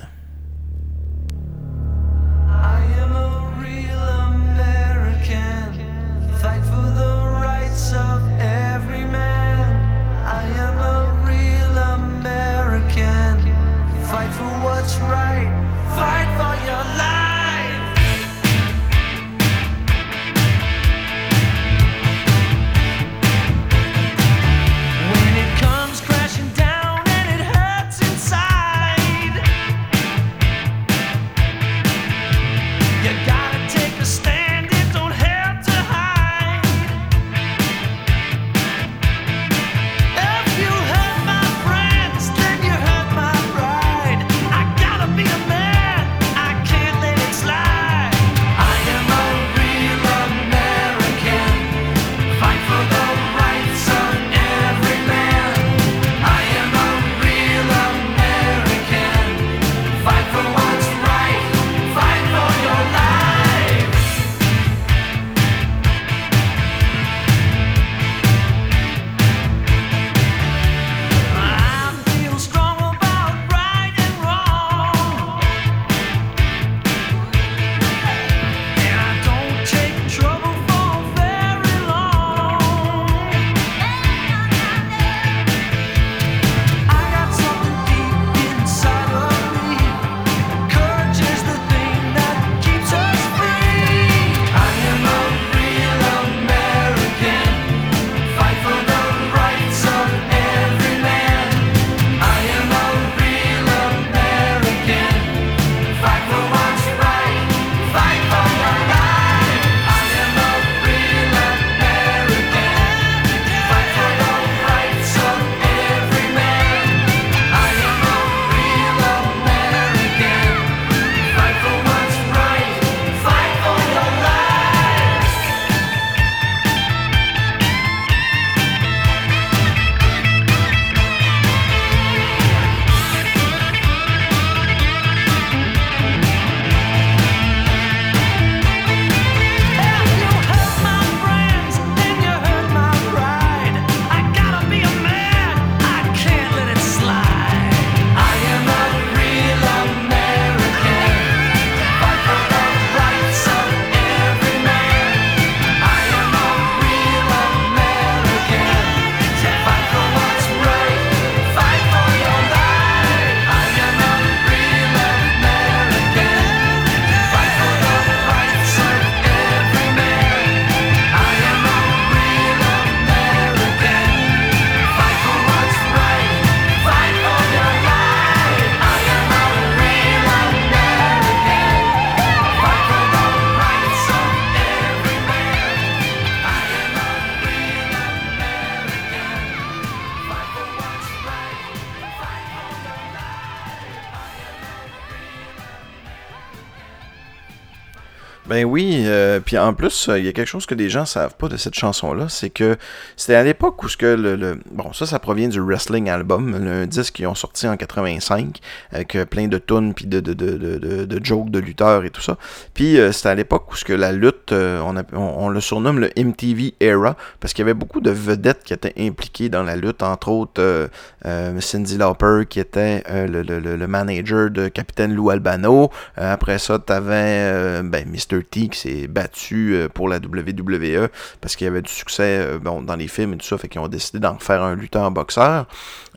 [198.64, 201.06] Ben oui, euh, puis en plus, euh, il y a quelque chose que les gens
[201.06, 202.78] savent pas de cette chanson-là, c'est que
[203.18, 206.88] c'était à l'époque où ce que le, bon ça ça provient du wrestling album, le
[206.88, 208.60] disque qu'ils ont sorti en 85
[208.94, 212.22] avec euh, plein de tunes puis de de, de, de, jokes de lutteurs et tout
[212.22, 212.38] ça.
[212.74, 216.76] Puis c'était à l'époque où ce que la lutte, on, on le surnomme le MTV
[216.80, 220.30] era parce qu'il y avait beaucoup de vedettes qui étaient impliquées dans la lutte, entre
[220.30, 220.90] autres
[221.26, 225.90] euh, Cindy Lauper qui était euh, le, le, le- manager de Capitaine Lou Albano.
[226.18, 228.44] Euh, après ça, t'avais euh, ben, Mr.
[228.44, 231.08] T qui s'est battu pour la WWE
[231.42, 233.82] parce qu'il y avait du succès bon, dans les films et tout ça, fait qu'ils
[233.82, 235.68] ont décidé d'en faire un lutteur boxeur.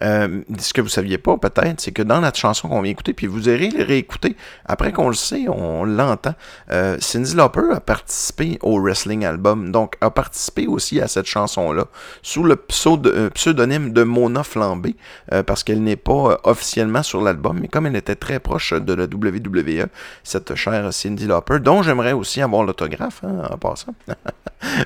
[0.03, 3.13] Euh, ce que vous saviez pas peut-être, c'est que dans la chanson qu'on vient écouter,
[3.13, 6.35] puis vous irez le réécouter, après qu'on le sait, on, l'entend,
[6.71, 11.87] euh, Cindy Lauper a participé au wrestling album, donc a participé aussi à cette chanson-là,
[12.23, 14.97] sous le euh, pseudonyme de Mona Flambé,
[15.33, 18.73] euh, parce qu'elle n'est pas euh, officiellement sur l'album, mais comme elle était très proche
[18.73, 19.87] de la WWE,
[20.23, 23.95] cette chère Cindy Lauper, dont j'aimerais aussi avoir l'autographe, hein, en passant.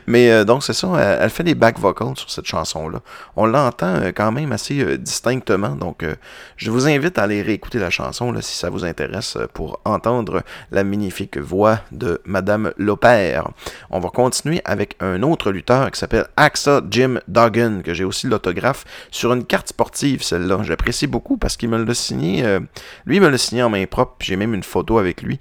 [0.06, 3.00] Mais donc c'est ça, elle, elle fait des back vocals sur cette chanson-là.
[3.36, 6.14] On l'entend quand même assez distinctement, donc euh,
[6.56, 10.42] je vous invite à aller réécouter la chanson si ça vous intéresse euh, pour entendre
[10.70, 13.48] la magnifique voix de Madame Lopère.
[13.90, 18.26] On va continuer avec un autre lutteur qui s'appelle Axa Jim Duggan, que j'ai aussi
[18.26, 20.60] l'autographe sur une carte sportive, celle-là.
[20.62, 22.60] J'apprécie beaucoup parce qu'il me l'a signé, euh,
[23.06, 25.38] lui me l'a signé en main propre, j'ai même une photo avec lui.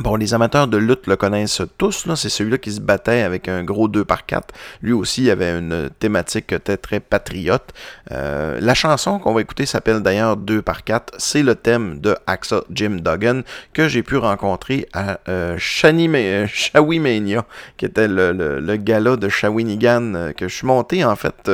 [0.00, 2.12] Bon, les amateurs de lutte le connaissent tous.
[2.16, 5.56] C'est celui-là qui se battait avec un gros 2 par 4 Lui aussi il avait
[5.56, 7.72] une thématique très, très patriote.
[8.10, 12.16] Euh, la chanson qu'on va écouter s'appelle d'ailleurs 2 par 4 C'est le thème de
[12.26, 13.42] Axa Jim Duggan
[13.72, 17.44] que j'ai pu rencontrer à euh, euh, Shawimania,
[17.76, 21.48] qui était le, gala de Shawinigan euh, que je suis monté en fait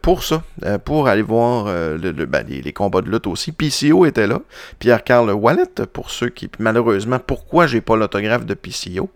[0.00, 0.42] pour ça,
[0.86, 3.52] pour aller voir ben, les, les combats de lutte aussi.
[3.52, 4.40] PCO était là.
[4.78, 9.10] Pierre-Carl Wallet, pour ceux qui, malheureusement, pourquoi j'ai pas l'autographe de PCO.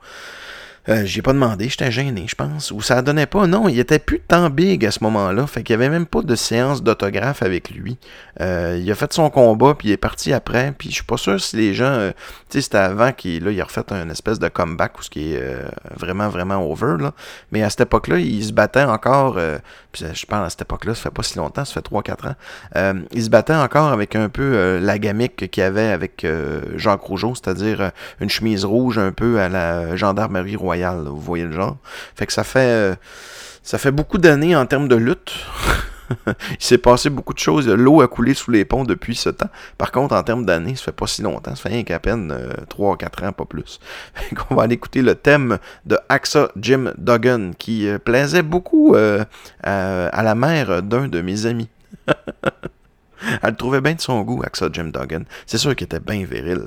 [0.88, 2.72] Euh, j'ai pas demandé, j'étais gêné, je pense.
[2.72, 3.46] Ou ça donnait pas.
[3.46, 5.46] Non, il était plus tant big à ce moment-là.
[5.46, 7.98] Fait qu'il y avait même pas de séance d'autographe avec lui.
[8.40, 10.74] Euh, il a fait son combat, puis il est parti après.
[10.76, 11.84] Puis je suis pas sûr si les gens.
[11.84, 12.10] euh,
[12.50, 15.34] tu sais, c'était avant qu'il il a refait un espèce de comeback ou ce qui
[15.34, 15.54] est
[15.96, 16.96] vraiment, vraiment over.
[16.98, 17.12] Là.
[17.52, 19.38] Mais à cette époque-là, il se battait encore.
[19.92, 23.02] puis je parle à cette époque-là, ça fait pas si longtemps, ça fait 3-4 ans.
[23.12, 26.26] Il se battait encore avec un peu la gamique qu'il avait avec
[26.76, 30.71] Jacques Rougeau, c'est-à-dire une chemise rouge un peu à la gendarmerie royale.
[30.76, 31.76] Vous voyez le genre.
[32.14, 32.60] Fait que ça fait.
[32.60, 32.94] euh,
[33.62, 35.32] ça fait beaucoup d'années en termes de lutte.
[36.26, 37.68] Il s'est passé beaucoup de choses.
[37.68, 39.48] L'eau a coulé sous les ponts depuis ce temps.
[39.78, 41.54] Par contre, en termes d'années, ça fait pas si longtemps.
[41.54, 42.36] Ça fait rien qu'à peine
[42.68, 43.78] 3-4 ans, pas plus.
[44.36, 49.24] Qu'on va aller écouter le thème de Axa Jim Duggan qui euh, plaisait beaucoup euh,
[49.62, 51.68] à, la mère d'un de mes amis.
[53.42, 55.22] Elle le trouvait bien de son goût, Axa Jim Duggan.
[55.46, 56.64] C'est sûr qu'il était bien viril.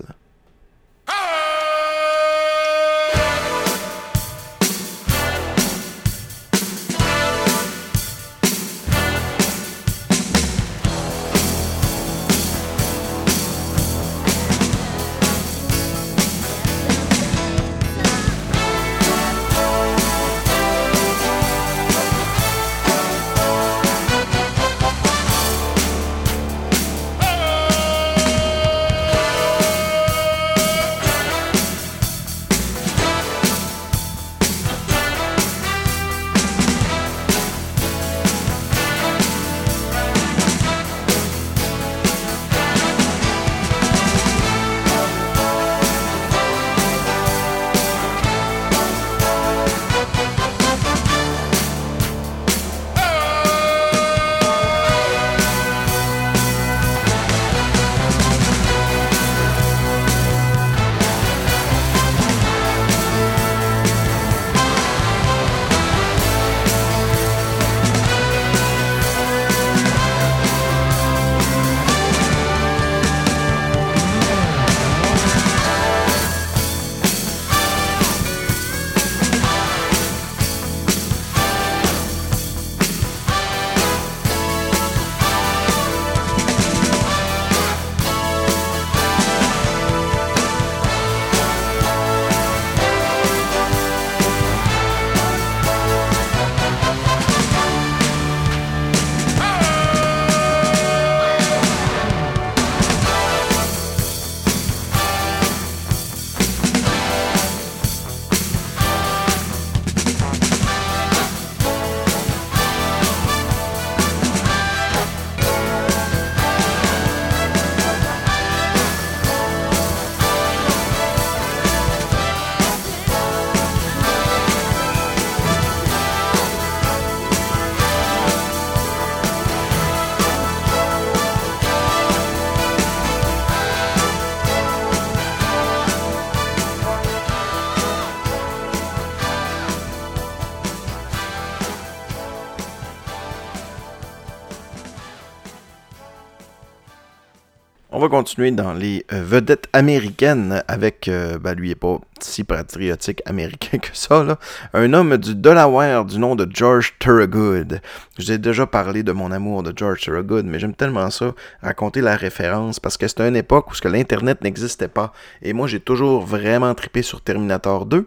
[148.16, 153.22] Continuer dans les euh, vedettes américaines avec, euh, ben lui, il n'est pas si patriotique
[153.26, 154.39] américain que ça, là.
[154.74, 157.82] un homme du Delaware du nom de George Thorogood.
[158.18, 161.34] Je vous ai déjà parlé de mon amour de George Thorogood, mais j'aime tellement ça,
[161.61, 165.11] raconter la référence, parce que c'était une époque où l'Internet n'existait pas.
[165.41, 168.05] Et moi, j'ai toujours vraiment trippé sur Terminator 2.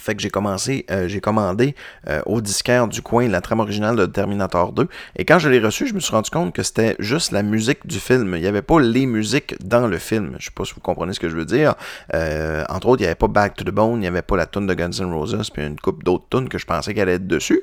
[0.00, 1.74] Fait que j'ai commencé, euh, j'ai commandé
[2.08, 4.88] euh, au disquaire du coin la trame originale de Terminator 2.
[5.16, 7.86] Et quand je l'ai reçu, je me suis rendu compte que c'était juste la musique
[7.86, 8.34] du film.
[8.34, 10.36] Il n'y avait pas les musiques dans le film.
[10.38, 11.74] Je sais pas si vous comprenez ce que je veux dire.
[12.14, 14.38] Euh, entre autres, il n'y avait pas Back to the Bone, il n'y avait pas
[14.38, 17.02] la tune de Guns N' Roses, puis une coupe d'autres tunes que je pensais qu'elle
[17.02, 17.62] allait être dessus.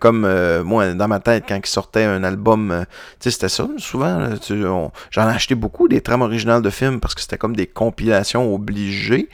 [0.00, 0.28] Comme
[0.64, 2.84] moi, dans ma tête, quand il sortait un album,
[3.20, 3.68] tu sais, c'était ça.
[3.76, 4.30] Souvent,
[5.10, 8.52] j'en ai acheté beaucoup des trames originales de films parce que c'était comme des compilations
[8.52, 9.28] obligées.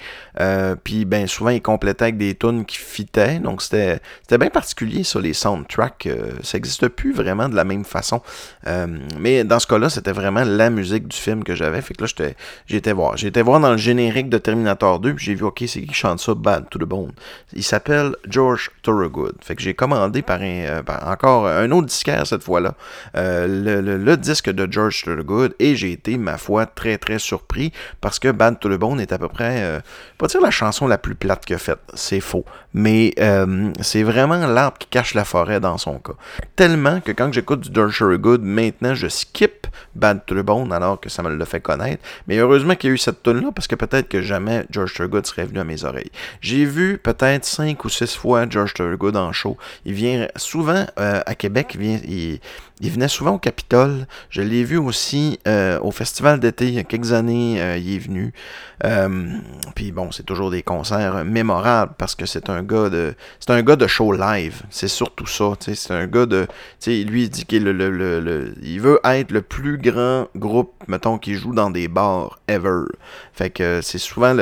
[0.84, 3.38] Puis ben souvent ils complétaient avec des tunes qui fitaient.
[3.38, 4.00] Donc c'était
[4.38, 6.06] bien particulier ça les soundtracks.
[6.06, 8.20] euh, ça n'existe plus vraiment de la même façon.
[8.66, 8.86] Euh,
[9.18, 11.80] mais dans ce cas-là, c'était vraiment la musique du film que j'avais.
[11.82, 12.34] Fait que là
[12.66, 13.14] j'étais voir.
[13.22, 16.20] Été voir dans le générique de Terminator 2, puis j'ai vu OK, c'est qui chante
[16.20, 16.34] ça?
[16.34, 17.12] Bad to the Bone.
[17.52, 19.34] Il s'appelle George Thorogood.
[19.42, 22.74] Fait que j'ai commandé par, un, euh, encore un autre disquaire cette fois-là
[23.14, 28.18] le, le- disque de George Thorogood et j'ai été ma foi très très surpris parce
[28.18, 29.82] que Bad to the Bone est à peu près
[30.18, 34.46] pas dire la chanson la plus plate que faite, c'est faux, mais euh, c'est vraiment
[34.46, 36.14] l'arbre qui cache la forêt dans son cas.
[36.56, 41.00] Tellement que quand j'écoute du George Thorogood, maintenant je skip Bad to the Bone alors
[41.00, 42.02] que ça me l'a fait connaître.
[42.26, 44.94] Mais heureusement qu'il y a eu cette tune là parce que peut-être que jamais George
[44.94, 46.10] Thorogood serait venu à mes oreilles.
[46.40, 49.56] J'ai vu peut-être cinq ou six fois George Thorogood en show.
[49.84, 52.40] Il vient souvent euh, à Québec, il, vient, il,
[52.80, 54.06] il venait souvent au Capitole.
[54.30, 57.60] Je l'ai vu aussi euh, au festival d'été il y a quelques années.
[57.60, 58.32] euh, il est venu.
[58.84, 59.38] Euh,
[59.76, 63.62] puis bon, c'est toujours des concerts mémorables parce que c'est un gars de c'est un
[63.62, 64.62] gars de show live.
[64.70, 65.52] C'est surtout ça.
[65.60, 66.46] C'est un gars de.
[66.86, 71.18] Lui, il dit qu'il le, le- le- il veut être le plus grand groupe, mettons,
[71.18, 72.84] qui joue dans des bars ever.
[73.32, 74.34] Fait que c'est souvent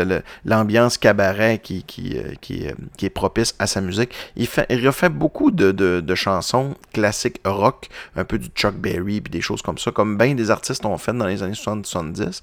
[0.45, 2.67] l'ambiance cabaret qui, qui, qui,
[2.97, 4.15] qui est propice à sa musique.
[4.37, 7.89] Il, fait, il refait beaucoup de, de, de chansons classiques rock,
[8.25, 11.13] peu du Chuck Berry puis des choses comme ça, comme bien des artistes ont fait
[11.13, 12.41] dans les années 70.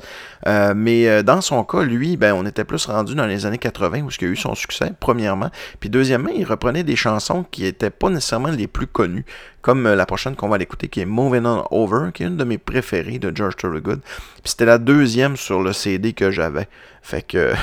[0.47, 3.57] Euh, mais euh, dans son cas, lui, ben, on était plus rendu dans les années
[3.57, 5.49] 80 où il a eu son succès, premièrement.
[5.79, 9.25] Puis deuxièmement, il reprenait des chansons qui n'étaient pas nécessairement les plus connues,
[9.61, 12.27] comme euh, la prochaine qu'on va aller écouter, qui est Moving On Over, qui est
[12.27, 14.01] une de mes préférées de George Thorogood.
[14.01, 16.67] Puis c'était la deuxième sur le CD que j'avais.
[17.01, 17.53] Fait que,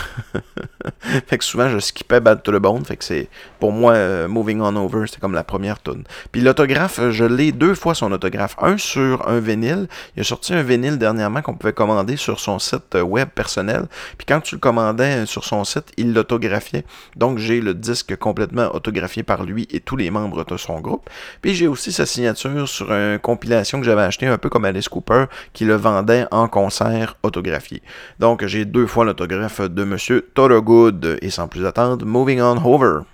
[1.26, 2.84] fait que souvent je skippais Bad to the Bone.
[2.84, 3.28] Fait que c'est
[3.60, 6.04] pour moi euh, Moving On Over, c'était comme la première tune.
[6.32, 8.56] Puis l'autographe, je l'ai deux fois son autographe.
[8.60, 9.88] Un sur un vinyle.
[10.16, 13.86] Il a sorti un vinyle dernièrement qu'on pouvait commander sur son site euh, web personnel.
[14.18, 16.84] Puis quand tu le commandais euh, sur son site, il l'autographiait.
[17.16, 21.08] Donc j'ai le disque complètement autographié par lui et tous les membres de son groupe.
[21.42, 24.88] Puis j'ai aussi sa signature sur une compilation que j'avais acheté un peu comme Alice
[24.88, 27.82] Cooper qui le vendait en concert autographié.
[28.18, 33.04] Donc j'ai deux fois l'autographe de Monsieur Thorogood et sans plus attendre, Moving On Over.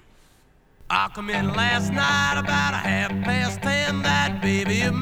[0.90, 4.02] I come in last night about a half past ten.
[4.02, 4.94] That baby of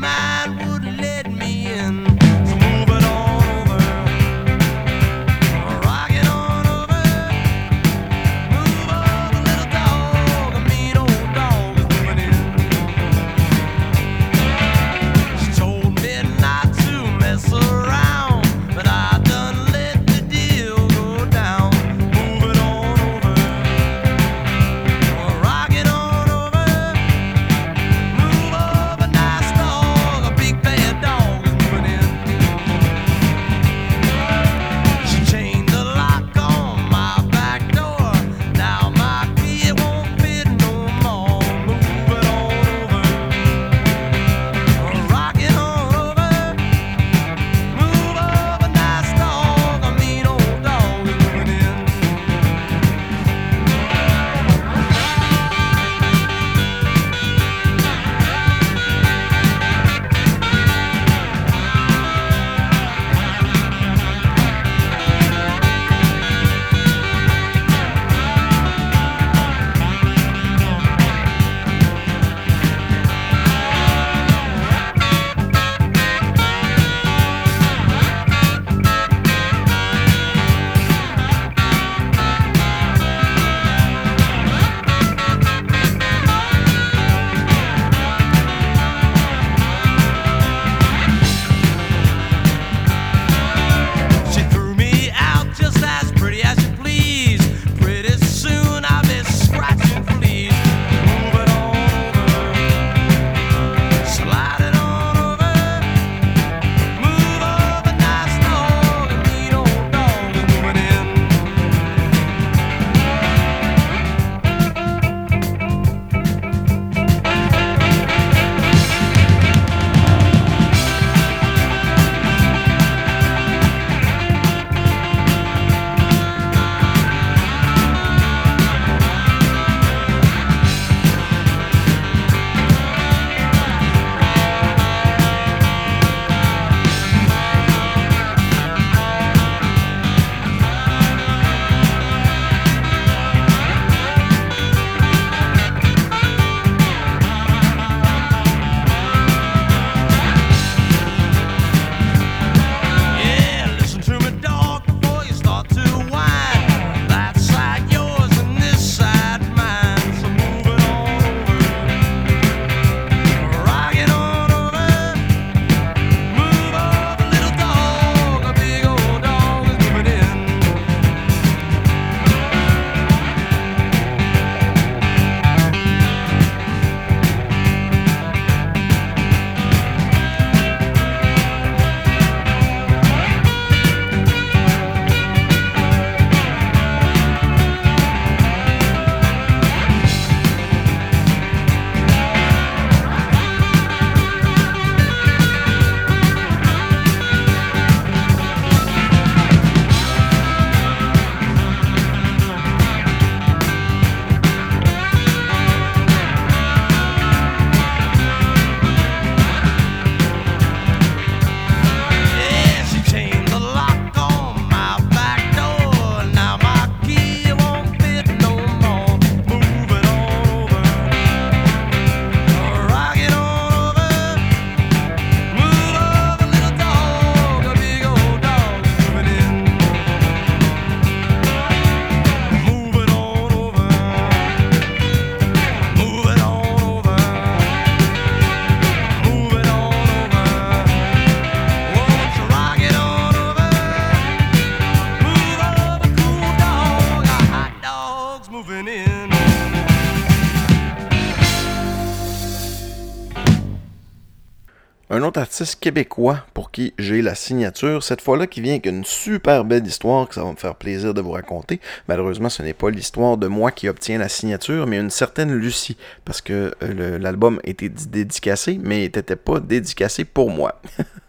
[255.61, 259.65] Un autre artiste québécois qui j'ai la signature, cette fois-là qui vient avec une super
[259.65, 261.81] belle histoire que ça va me faire plaisir de vous raconter.
[262.09, 265.97] Malheureusement, ce n'est pas l'histoire de moi qui obtient la signature, mais une certaine Lucie,
[266.25, 270.81] parce que euh, l'album était dé- dédicacé, mais n'était pas dédicacé pour moi.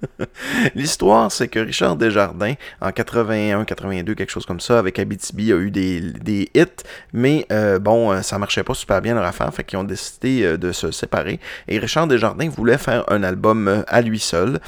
[0.75, 5.57] L'histoire, c'est que Richard Desjardins, en 81, 82, quelque chose comme ça, avec Abitibi, a
[5.57, 6.65] eu des, des hits,
[7.13, 10.57] mais euh, bon, euh, ça marchait pas super bien leur affaire, fait qu'ils ont décidé
[10.57, 11.39] de se séparer.
[11.67, 14.59] Et Richard Desjardins voulait faire un album à lui seul.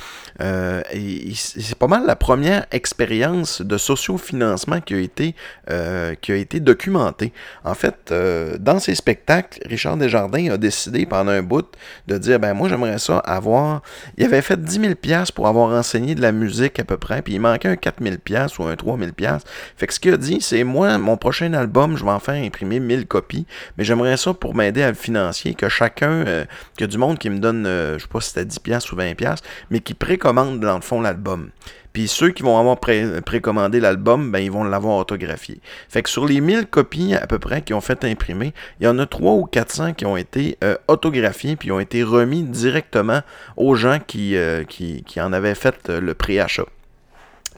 [0.92, 5.36] Et c'est pas mal la première expérience de sociofinancement qui a été,
[5.70, 7.34] euh, qui a été documentée.
[7.64, 11.66] En fait, euh, dans ses spectacles, Richard Desjardins a décidé pendant un bout
[12.08, 13.82] de dire ben moi j'aimerais ça avoir.
[14.18, 17.22] Il avait fait 10 000 pièces pour avoir enseigné de la musique à peu près,
[17.22, 19.44] puis il manquait un 4 000 pièces ou un 3 000 pièces.
[19.78, 22.42] Fait que ce qu'il a dit, c'est moi mon prochain album, je vais en faire
[22.44, 23.46] imprimer 1000 copies,
[23.78, 26.46] mais j'aimerais ça pour m'aider à le financer, que chacun, euh,
[26.78, 28.96] que du monde qui me donne, euh, je sais pas si c'était 10 pièces ou
[28.96, 31.50] 20 pièces, mais qui précommande dans le fond l'album.
[31.94, 35.60] Puis ceux qui vont avoir pré- précommandé l'album, ben ils vont l'avoir autographié.
[35.90, 38.88] Fait que sur les 1000 copies à peu près qui ont fait imprimer, il y
[38.88, 43.22] en a 3 ou 400 qui ont été euh, autographiés puis ont été remis directement
[43.58, 46.66] aux gens qui, euh, qui en avaient fait euh, le préachat.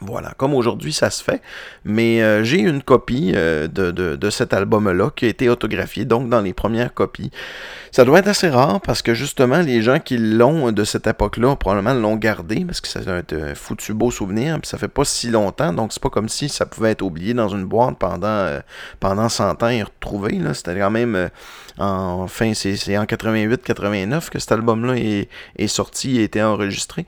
[0.01, 1.41] Voilà, comme aujourd'hui ça se fait.
[1.85, 6.41] Mais euh, j'ai une copie euh, de, cet album-là qui a été autographié, donc dans
[6.41, 7.31] les premières copies.
[7.91, 11.55] Ça doit être assez rare parce que justement, les gens qui l'ont de cette époque-là,
[11.55, 15.05] probablement l'ont gardé parce que c'est un, un foutu beau souvenir, puis ça fait pas
[15.05, 18.27] si longtemps, donc c'est pas comme si ça pouvait être oublié dans une boîte pendant,
[18.27, 18.59] euh,
[18.99, 20.39] pendant 100 ans et retrouvé.
[20.53, 21.29] C'était quand même
[21.77, 27.05] en fin, c'est en 88-89 que cet album-là est, est sorti et a été enregistré.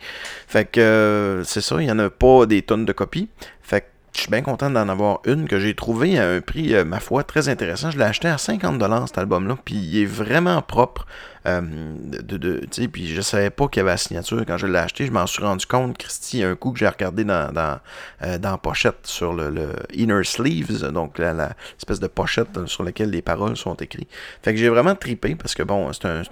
[0.47, 3.29] Fait que c'est ça, il y en a pas des tonnes de copies.
[3.61, 6.73] Fait que je suis bien content d'en avoir une que j'ai trouvée à un prix,
[6.73, 7.91] euh, ma foi, très intéressant.
[7.91, 11.05] Je l'ai acheté à 50$ cet album-là, puis il est vraiment propre.
[11.47, 15.05] Euh, de, puis je savais pas qu'il y avait la signature quand je l'ai acheté.
[15.05, 17.79] Je m'en suis rendu compte, Christy, un coup que j'ai regardé dans, dans,
[18.23, 23.21] euh, pochette sur le, inner sleeves, donc la, la espèce de pochette sur laquelle les
[23.21, 24.09] paroles sont écrites.
[24.41, 26.23] Fait que j'ai vraiment tripé parce que bon, c'est un,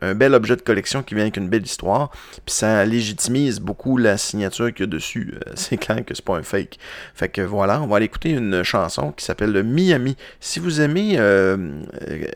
[0.00, 2.10] un- bel objet de collection qui vient avec une belle histoire,
[2.44, 5.34] puis ça légitimise beaucoup la signature qu'il y a dessus.
[5.34, 6.78] Euh, c'est clair que c'est pas un fake.
[7.14, 10.16] Fait que voilà, on va aller écouter une chanson qui s'appelle le Miami.
[10.40, 11.82] Si vous aimez euh,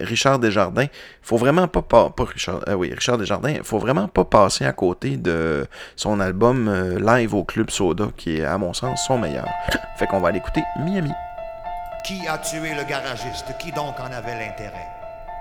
[0.00, 0.86] Richard Desjardins,
[1.22, 1.82] faut vraiment pas
[2.28, 5.66] Richard, euh, oui, Richard Desjardins, faut vraiment pas passer à côté de
[5.96, 9.48] son album euh, live au Club Soda, qui est à mon sens son meilleur.
[9.96, 11.12] Fait qu'on va aller écouter Miami.
[12.04, 13.46] Qui a tué le garagiste?
[13.58, 14.88] Qui donc en avait l'intérêt?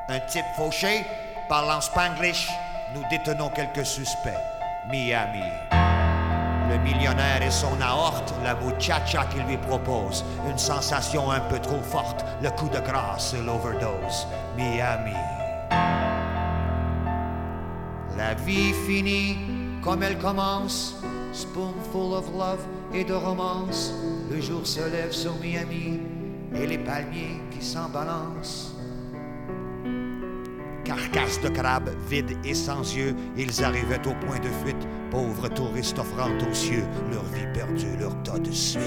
[0.09, 1.05] Un type fauché,
[1.47, 2.49] parlant spanglish,
[2.95, 4.29] nous détenons quelques suspects.
[4.89, 5.43] Miami.
[6.69, 10.25] Le millionnaire et son aorte, la muchacha qu'il lui propose.
[10.49, 14.27] Une sensation un peu trop forte, le coup de grâce et l'overdose.
[14.57, 15.15] Miami.
[18.17, 19.37] La vie finit
[19.83, 20.95] comme elle commence,
[21.33, 23.93] spoonful of love et de romance.
[24.31, 25.99] Le jour se lève sur Miami
[26.55, 28.73] et les palmiers qui s'en balancent.
[30.83, 35.99] Carcasse de crabe, vide et sans yeux, ils arrivaient au point de fuite, pauvres touristes
[35.99, 38.81] offrant aux cieux leur vie perdue, leur tas de suif.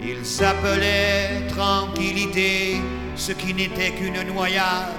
[0.00, 2.76] Ils s'appelaient tranquillité,
[3.16, 4.92] ce qui n'était qu'une noyade,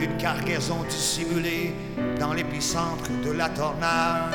[0.00, 1.74] une cargaison dissimulée
[2.18, 4.34] dans l'épicentre de la tornade.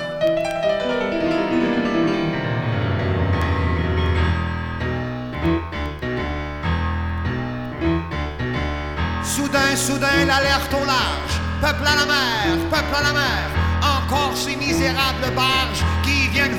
[9.23, 11.41] Soudain, soudain, l'alerte au large.
[11.61, 13.61] Peuple à la mer, peuple à la mer.
[13.81, 15.83] Encore ces misérables barges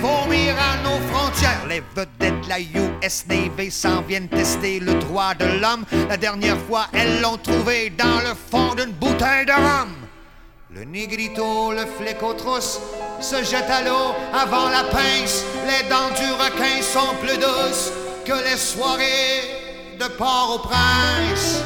[0.03, 1.65] vomir à nos frontières.
[1.69, 5.85] Les vedettes de la US Navy s'en viennent tester le droit de l'homme.
[6.09, 9.91] La dernière fois, elles l'ont trouvé dans le fond d'une bouteille de rhum.
[10.75, 15.45] Le négrito, le flic aux se jette à l'eau avant la pince.
[15.67, 17.93] Les dents du requin sont plus douces
[18.25, 19.43] que les soirées
[20.01, 21.63] de Port-au-Prince.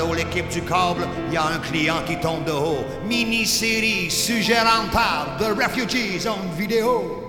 [0.00, 2.84] L'équipe du câble, y a un client qui tombe de haut.
[3.06, 7.22] Mini-série, sujet rentable, The Refugees en vidéo.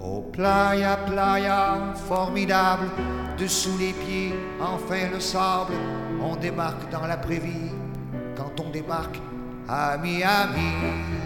[0.00, 2.86] Oh, playa, playa, formidable,
[3.38, 5.74] dessous les pieds, enfin le sable.
[6.20, 7.70] On débarque dans la prairie,
[8.36, 9.20] quand on débarque
[9.68, 11.21] à Miami.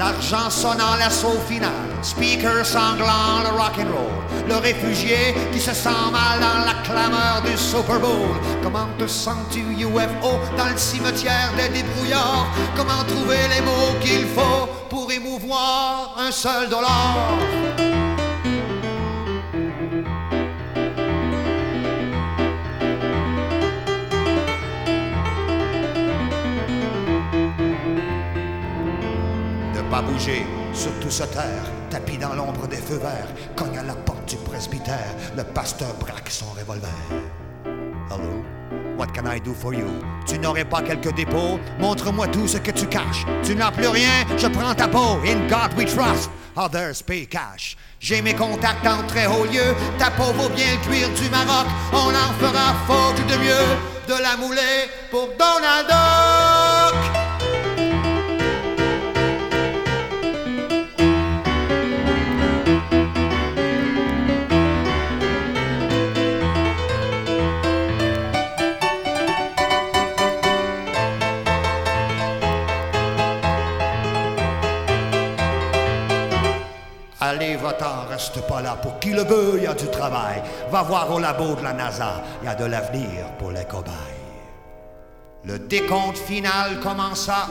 [0.00, 1.70] La large en sonnant l'assaut final.
[2.00, 4.48] Speaker sanglant le rock'n'roll.
[4.48, 8.34] Le réfugié qui se sent mal dans la clameur du Super Bowl.
[8.62, 12.48] Comment te sens-tu UFO dans le cimetière des débrouillards?
[12.74, 17.89] Comment trouver les mots qu'il faut pour émouvoir un seul dollar?
[30.00, 34.26] Pas bouger, surtout se taire, tapis dans l'ombre des feux verts, cogne à la porte
[34.26, 36.88] du presbytère, le pasteur braque son revolver.
[38.08, 38.42] Hello,
[38.96, 39.88] what can I do for you?
[40.26, 41.60] Tu n'aurais pas quelques dépôts?
[41.78, 43.26] Montre-moi tout ce que tu caches.
[43.42, 45.18] Tu n'as plus rien, je prends ta peau.
[45.26, 47.76] In God we trust, others pay cash.
[47.98, 51.66] J'ai mes contacts en très haut lieu, ta peau vaut bien le cuir du Maroc.
[51.92, 53.76] On en fera faute de mieux,
[54.08, 55.90] de la mouler pour Donald
[78.08, 78.76] Reste pas là.
[78.80, 80.42] Pour qui le veut, il y a du travail.
[80.70, 83.92] Va voir au labo de la NASA, il y a de l'avenir pour les cobayes.
[85.44, 87.48] Le décompte final commença.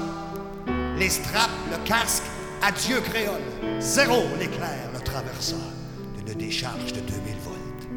[0.98, 2.24] Les straps, le casque,
[2.62, 3.42] adieu créole.
[3.80, 5.56] Zéro l'éclair le traversa
[6.18, 7.88] d'une décharge de 2000 volts.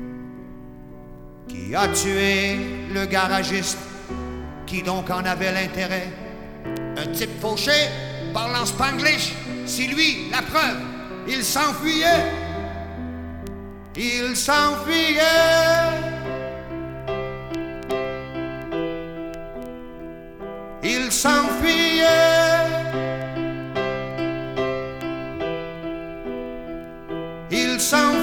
[1.49, 3.79] Qui a tué le garagiste?
[4.67, 6.09] Qui donc en avait l'intérêt?
[6.97, 7.73] Un type fauché,
[8.33, 9.35] parlant spanglish,
[9.67, 10.92] c'est lui, la preuve.
[11.27, 12.25] Il s'enfuyait.
[13.97, 15.21] Il s'enfuyait.
[20.83, 22.07] Il s'enfuyait.
[27.51, 28.22] Il s'enfuyait.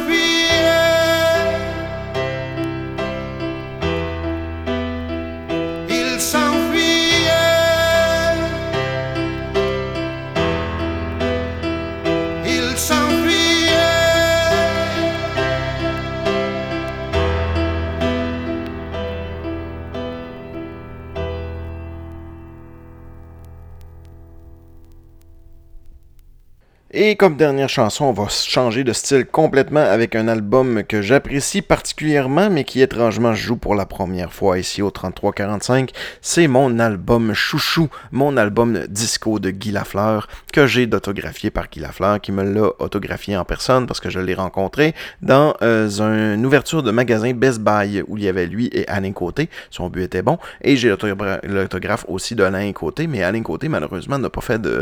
[27.02, 31.62] Et comme dernière chanson, on va changer de style complètement avec un album que j'apprécie
[31.62, 35.92] particulièrement, mais qui étrangement joue pour la première fois ici au 3345.
[36.22, 41.80] C'est mon album chouchou, mon album disco de Guy Lafleur, que j'ai d'autographié par Guy
[41.80, 46.46] Lafleur, qui me l'a autographié en personne parce que je l'ai rencontré dans euh, une
[46.46, 49.50] ouverture de magasin Best Buy où il y avait lui et Alain Côté.
[49.70, 50.38] Son but était bon.
[50.62, 54.62] Et j'ai l'autogra- l'autographe aussi de Alain Côté, mais Alain Côté, malheureusement, n'a pas fait
[54.62, 54.82] de.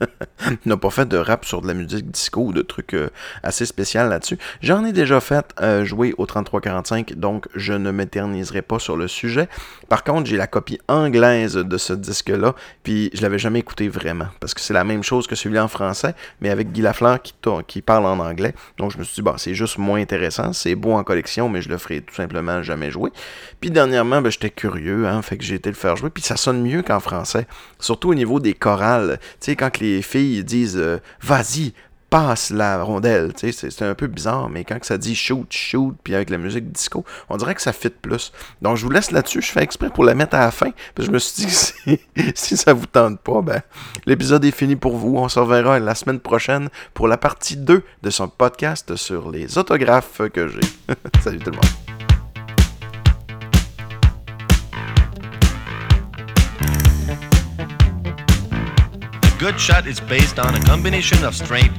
[0.66, 3.08] n'a pas fait de rap sur de la musique disco ou de trucs euh,
[3.42, 4.38] assez spécial là-dessus.
[4.62, 9.08] J'en ai déjà fait euh, jouer au 3345, donc je ne m'éterniserai pas sur le
[9.08, 9.48] sujet.
[9.88, 14.26] Par contre, j'ai la copie anglaise de ce disque-là, puis je l'avais jamais écouté vraiment,
[14.40, 17.82] parce que c'est la même chose que celui en français, mais avec Guy Lafleur qui,
[17.82, 18.54] parle en anglais.
[18.78, 21.68] Donc je me suis dit, c'est juste moins intéressant, c'est beau en collection, mais je
[21.68, 23.10] le ferai tout simplement jamais jouer.
[23.60, 26.36] Puis dernièrement, ben, j'étais curieux, hein, fait que j'ai été le faire jouer, puis ça
[26.36, 27.46] sonne mieux qu'en français,
[27.78, 29.18] surtout au niveau des chorales.
[29.20, 31.72] Tu sais, quand les filles disent euh, Vas-y,
[32.08, 36.30] passe la rondelle, c'est- un peu bizarre, mais quand ça dit shoot, shoot, puis avec
[36.30, 38.32] la musique disco, on dirait que ça fit plus.
[38.62, 41.06] Donc je vous laisse là-dessus, je fais exprès pour la mettre à la fin, parce
[41.08, 42.00] je me suis dit si,
[42.36, 43.60] si ça vous tente pas, ben,
[44.06, 45.16] l'épisode est fini pour vous.
[45.16, 49.58] On se reverra la semaine prochaine pour la partie 2 de son podcast sur les
[49.58, 50.60] autographes que j'ai.
[51.22, 51.85] Salut tout le monde.
[59.52, 61.72] Good shot is based on a combination of strength,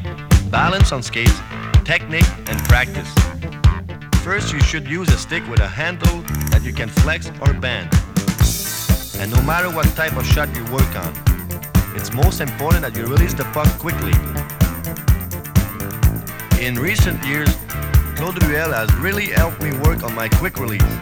[0.50, 1.38] balance on skates,
[1.84, 3.14] technique, and practice.
[4.24, 7.90] First, you should use a stick with a handle that you can flex or bend.
[9.20, 11.12] And no matter what type of shot you work on,
[11.94, 14.16] it's most important that you release the puck quickly.
[16.66, 17.54] In recent years,
[18.16, 20.94] Claude Ruel has really helped me work on my quick release.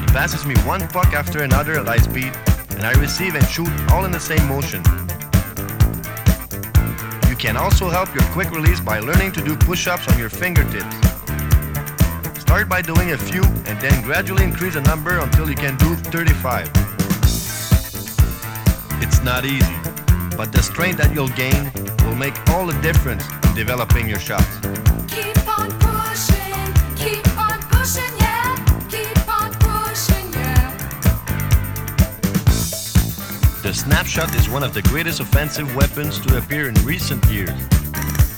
[0.00, 2.32] He passes me one puck after another at high speed,
[2.70, 4.82] and I receive and shoot all in the same motion.
[7.40, 10.94] Can also help your quick release by learning to do push-ups on your fingertips.
[12.38, 15.96] Start by doing a few and then gradually increase the number until you can do
[15.96, 16.70] 35.
[19.00, 19.74] It's not easy,
[20.36, 21.72] but the strength that you'll gain
[22.04, 24.89] will make all the difference in developing your shots.
[33.80, 37.48] Snapshot is one of the greatest offensive weapons to appear in recent years,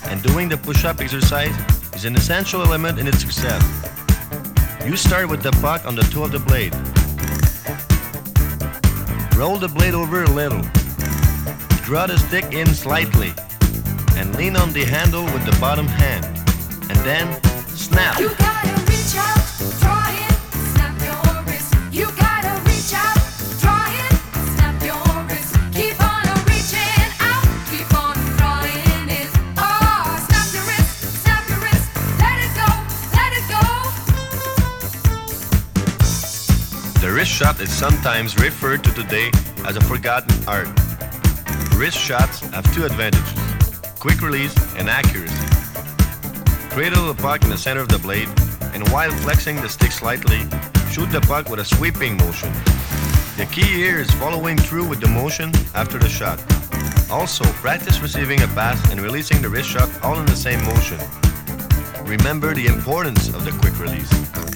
[0.04, 1.52] and doing the push-up exercise
[1.96, 3.60] is an essential element in its success.
[4.86, 6.72] You start with the puck on the toe of the blade.
[9.36, 10.62] Roll the blade over a little.
[11.82, 13.34] Draw the stick in slightly,
[14.14, 16.24] and lean on the handle with the bottom hand,
[16.88, 18.16] and then snap.
[37.42, 39.28] Shot is sometimes referred to today
[39.66, 40.68] as a forgotten art.
[41.74, 43.34] Wrist shots have two advantages
[43.98, 45.46] quick release and accuracy.
[46.70, 48.28] Cradle the puck in the center of the blade,
[48.74, 50.38] and while flexing the stick slightly,
[50.92, 52.52] shoot the puck with a sweeping motion.
[53.36, 56.38] The key here is following through with the motion after the shot.
[57.10, 61.00] Also, practice receiving a pass and releasing the wrist shot all in the same motion.
[62.04, 64.51] Remember the importance of the quick release.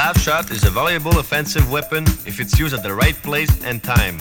[0.00, 3.82] Slap shot is a valuable offensive weapon if it's used at the right place and
[3.84, 4.16] time.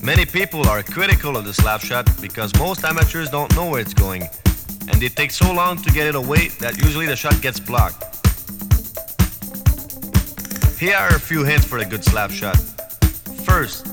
[0.00, 3.92] Many people are critical of the slap shot because most amateurs don't know where it's
[3.92, 4.22] going,
[4.88, 8.04] and it takes so long to get it away that usually the shot gets blocked.
[10.78, 12.60] Here are a few hints for a good slap shot.
[13.42, 13.84] First,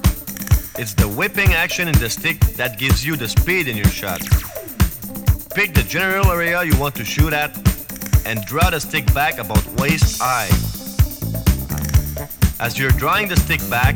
[0.78, 4.22] it's the whipping action in the stick that gives you the speed in your shot.
[5.56, 7.58] Pick the general area you want to shoot at
[8.28, 10.65] and draw the stick back about waist high.
[12.60, 13.96] As you're drawing the stick back,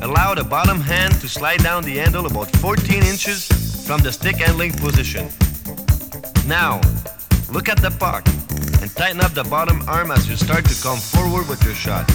[0.00, 3.46] allow the bottom hand to slide down the handle about 14 inches
[3.86, 5.28] from the stick handling position.
[6.46, 6.80] Now,
[7.50, 8.26] look at the puck
[8.80, 12.06] and tighten up the bottom arm as you start to come forward with your shot.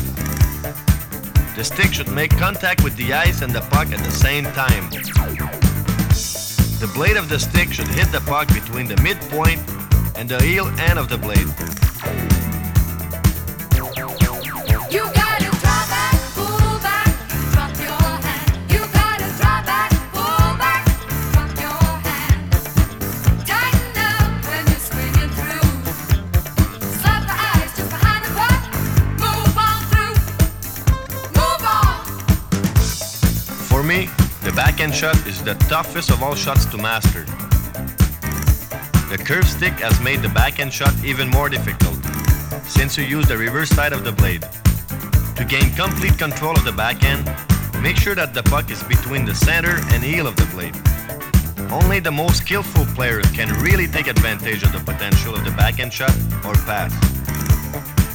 [1.55, 4.89] The stick should make contact with the ice and the puck at the same time.
[6.80, 9.61] The blade of the stick should hit the puck between the midpoint
[10.15, 12.46] and the heel end of the blade.
[33.88, 34.09] Me,
[34.43, 37.23] the backhand shot is the toughest of all shots to master.
[39.07, 41.95] The curved stick has made the backhand shot even more difficult,
[42.65, 44.45] since you use the reverse side of the blade.
[45.38, 47.25] To gain complete control of the backhand,
[47.81, 50.75] make sure that the puck is between the center and heel of the blade.
[51.71, 55.93] Only the most skillful players can really take advantage of the potential of the backhand
[55.93, 56.91] shot or pass.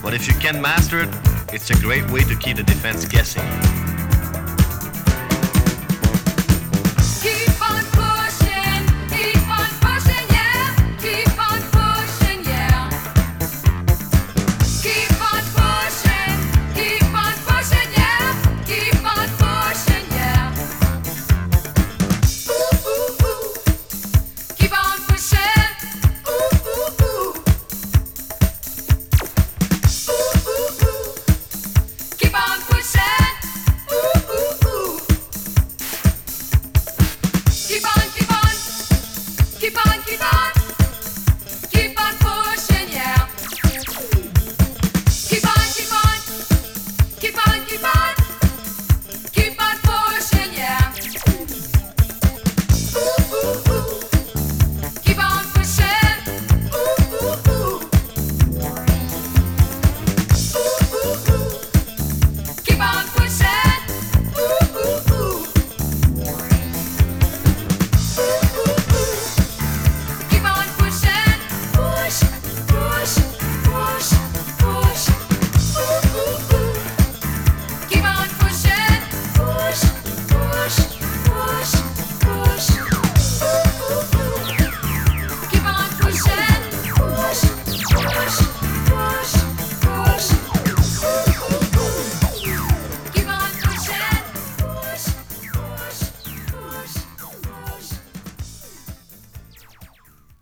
[0.02, 1.08] But if you can master it,
[1.50, 3.81] it's a great way to keep the defense guessing.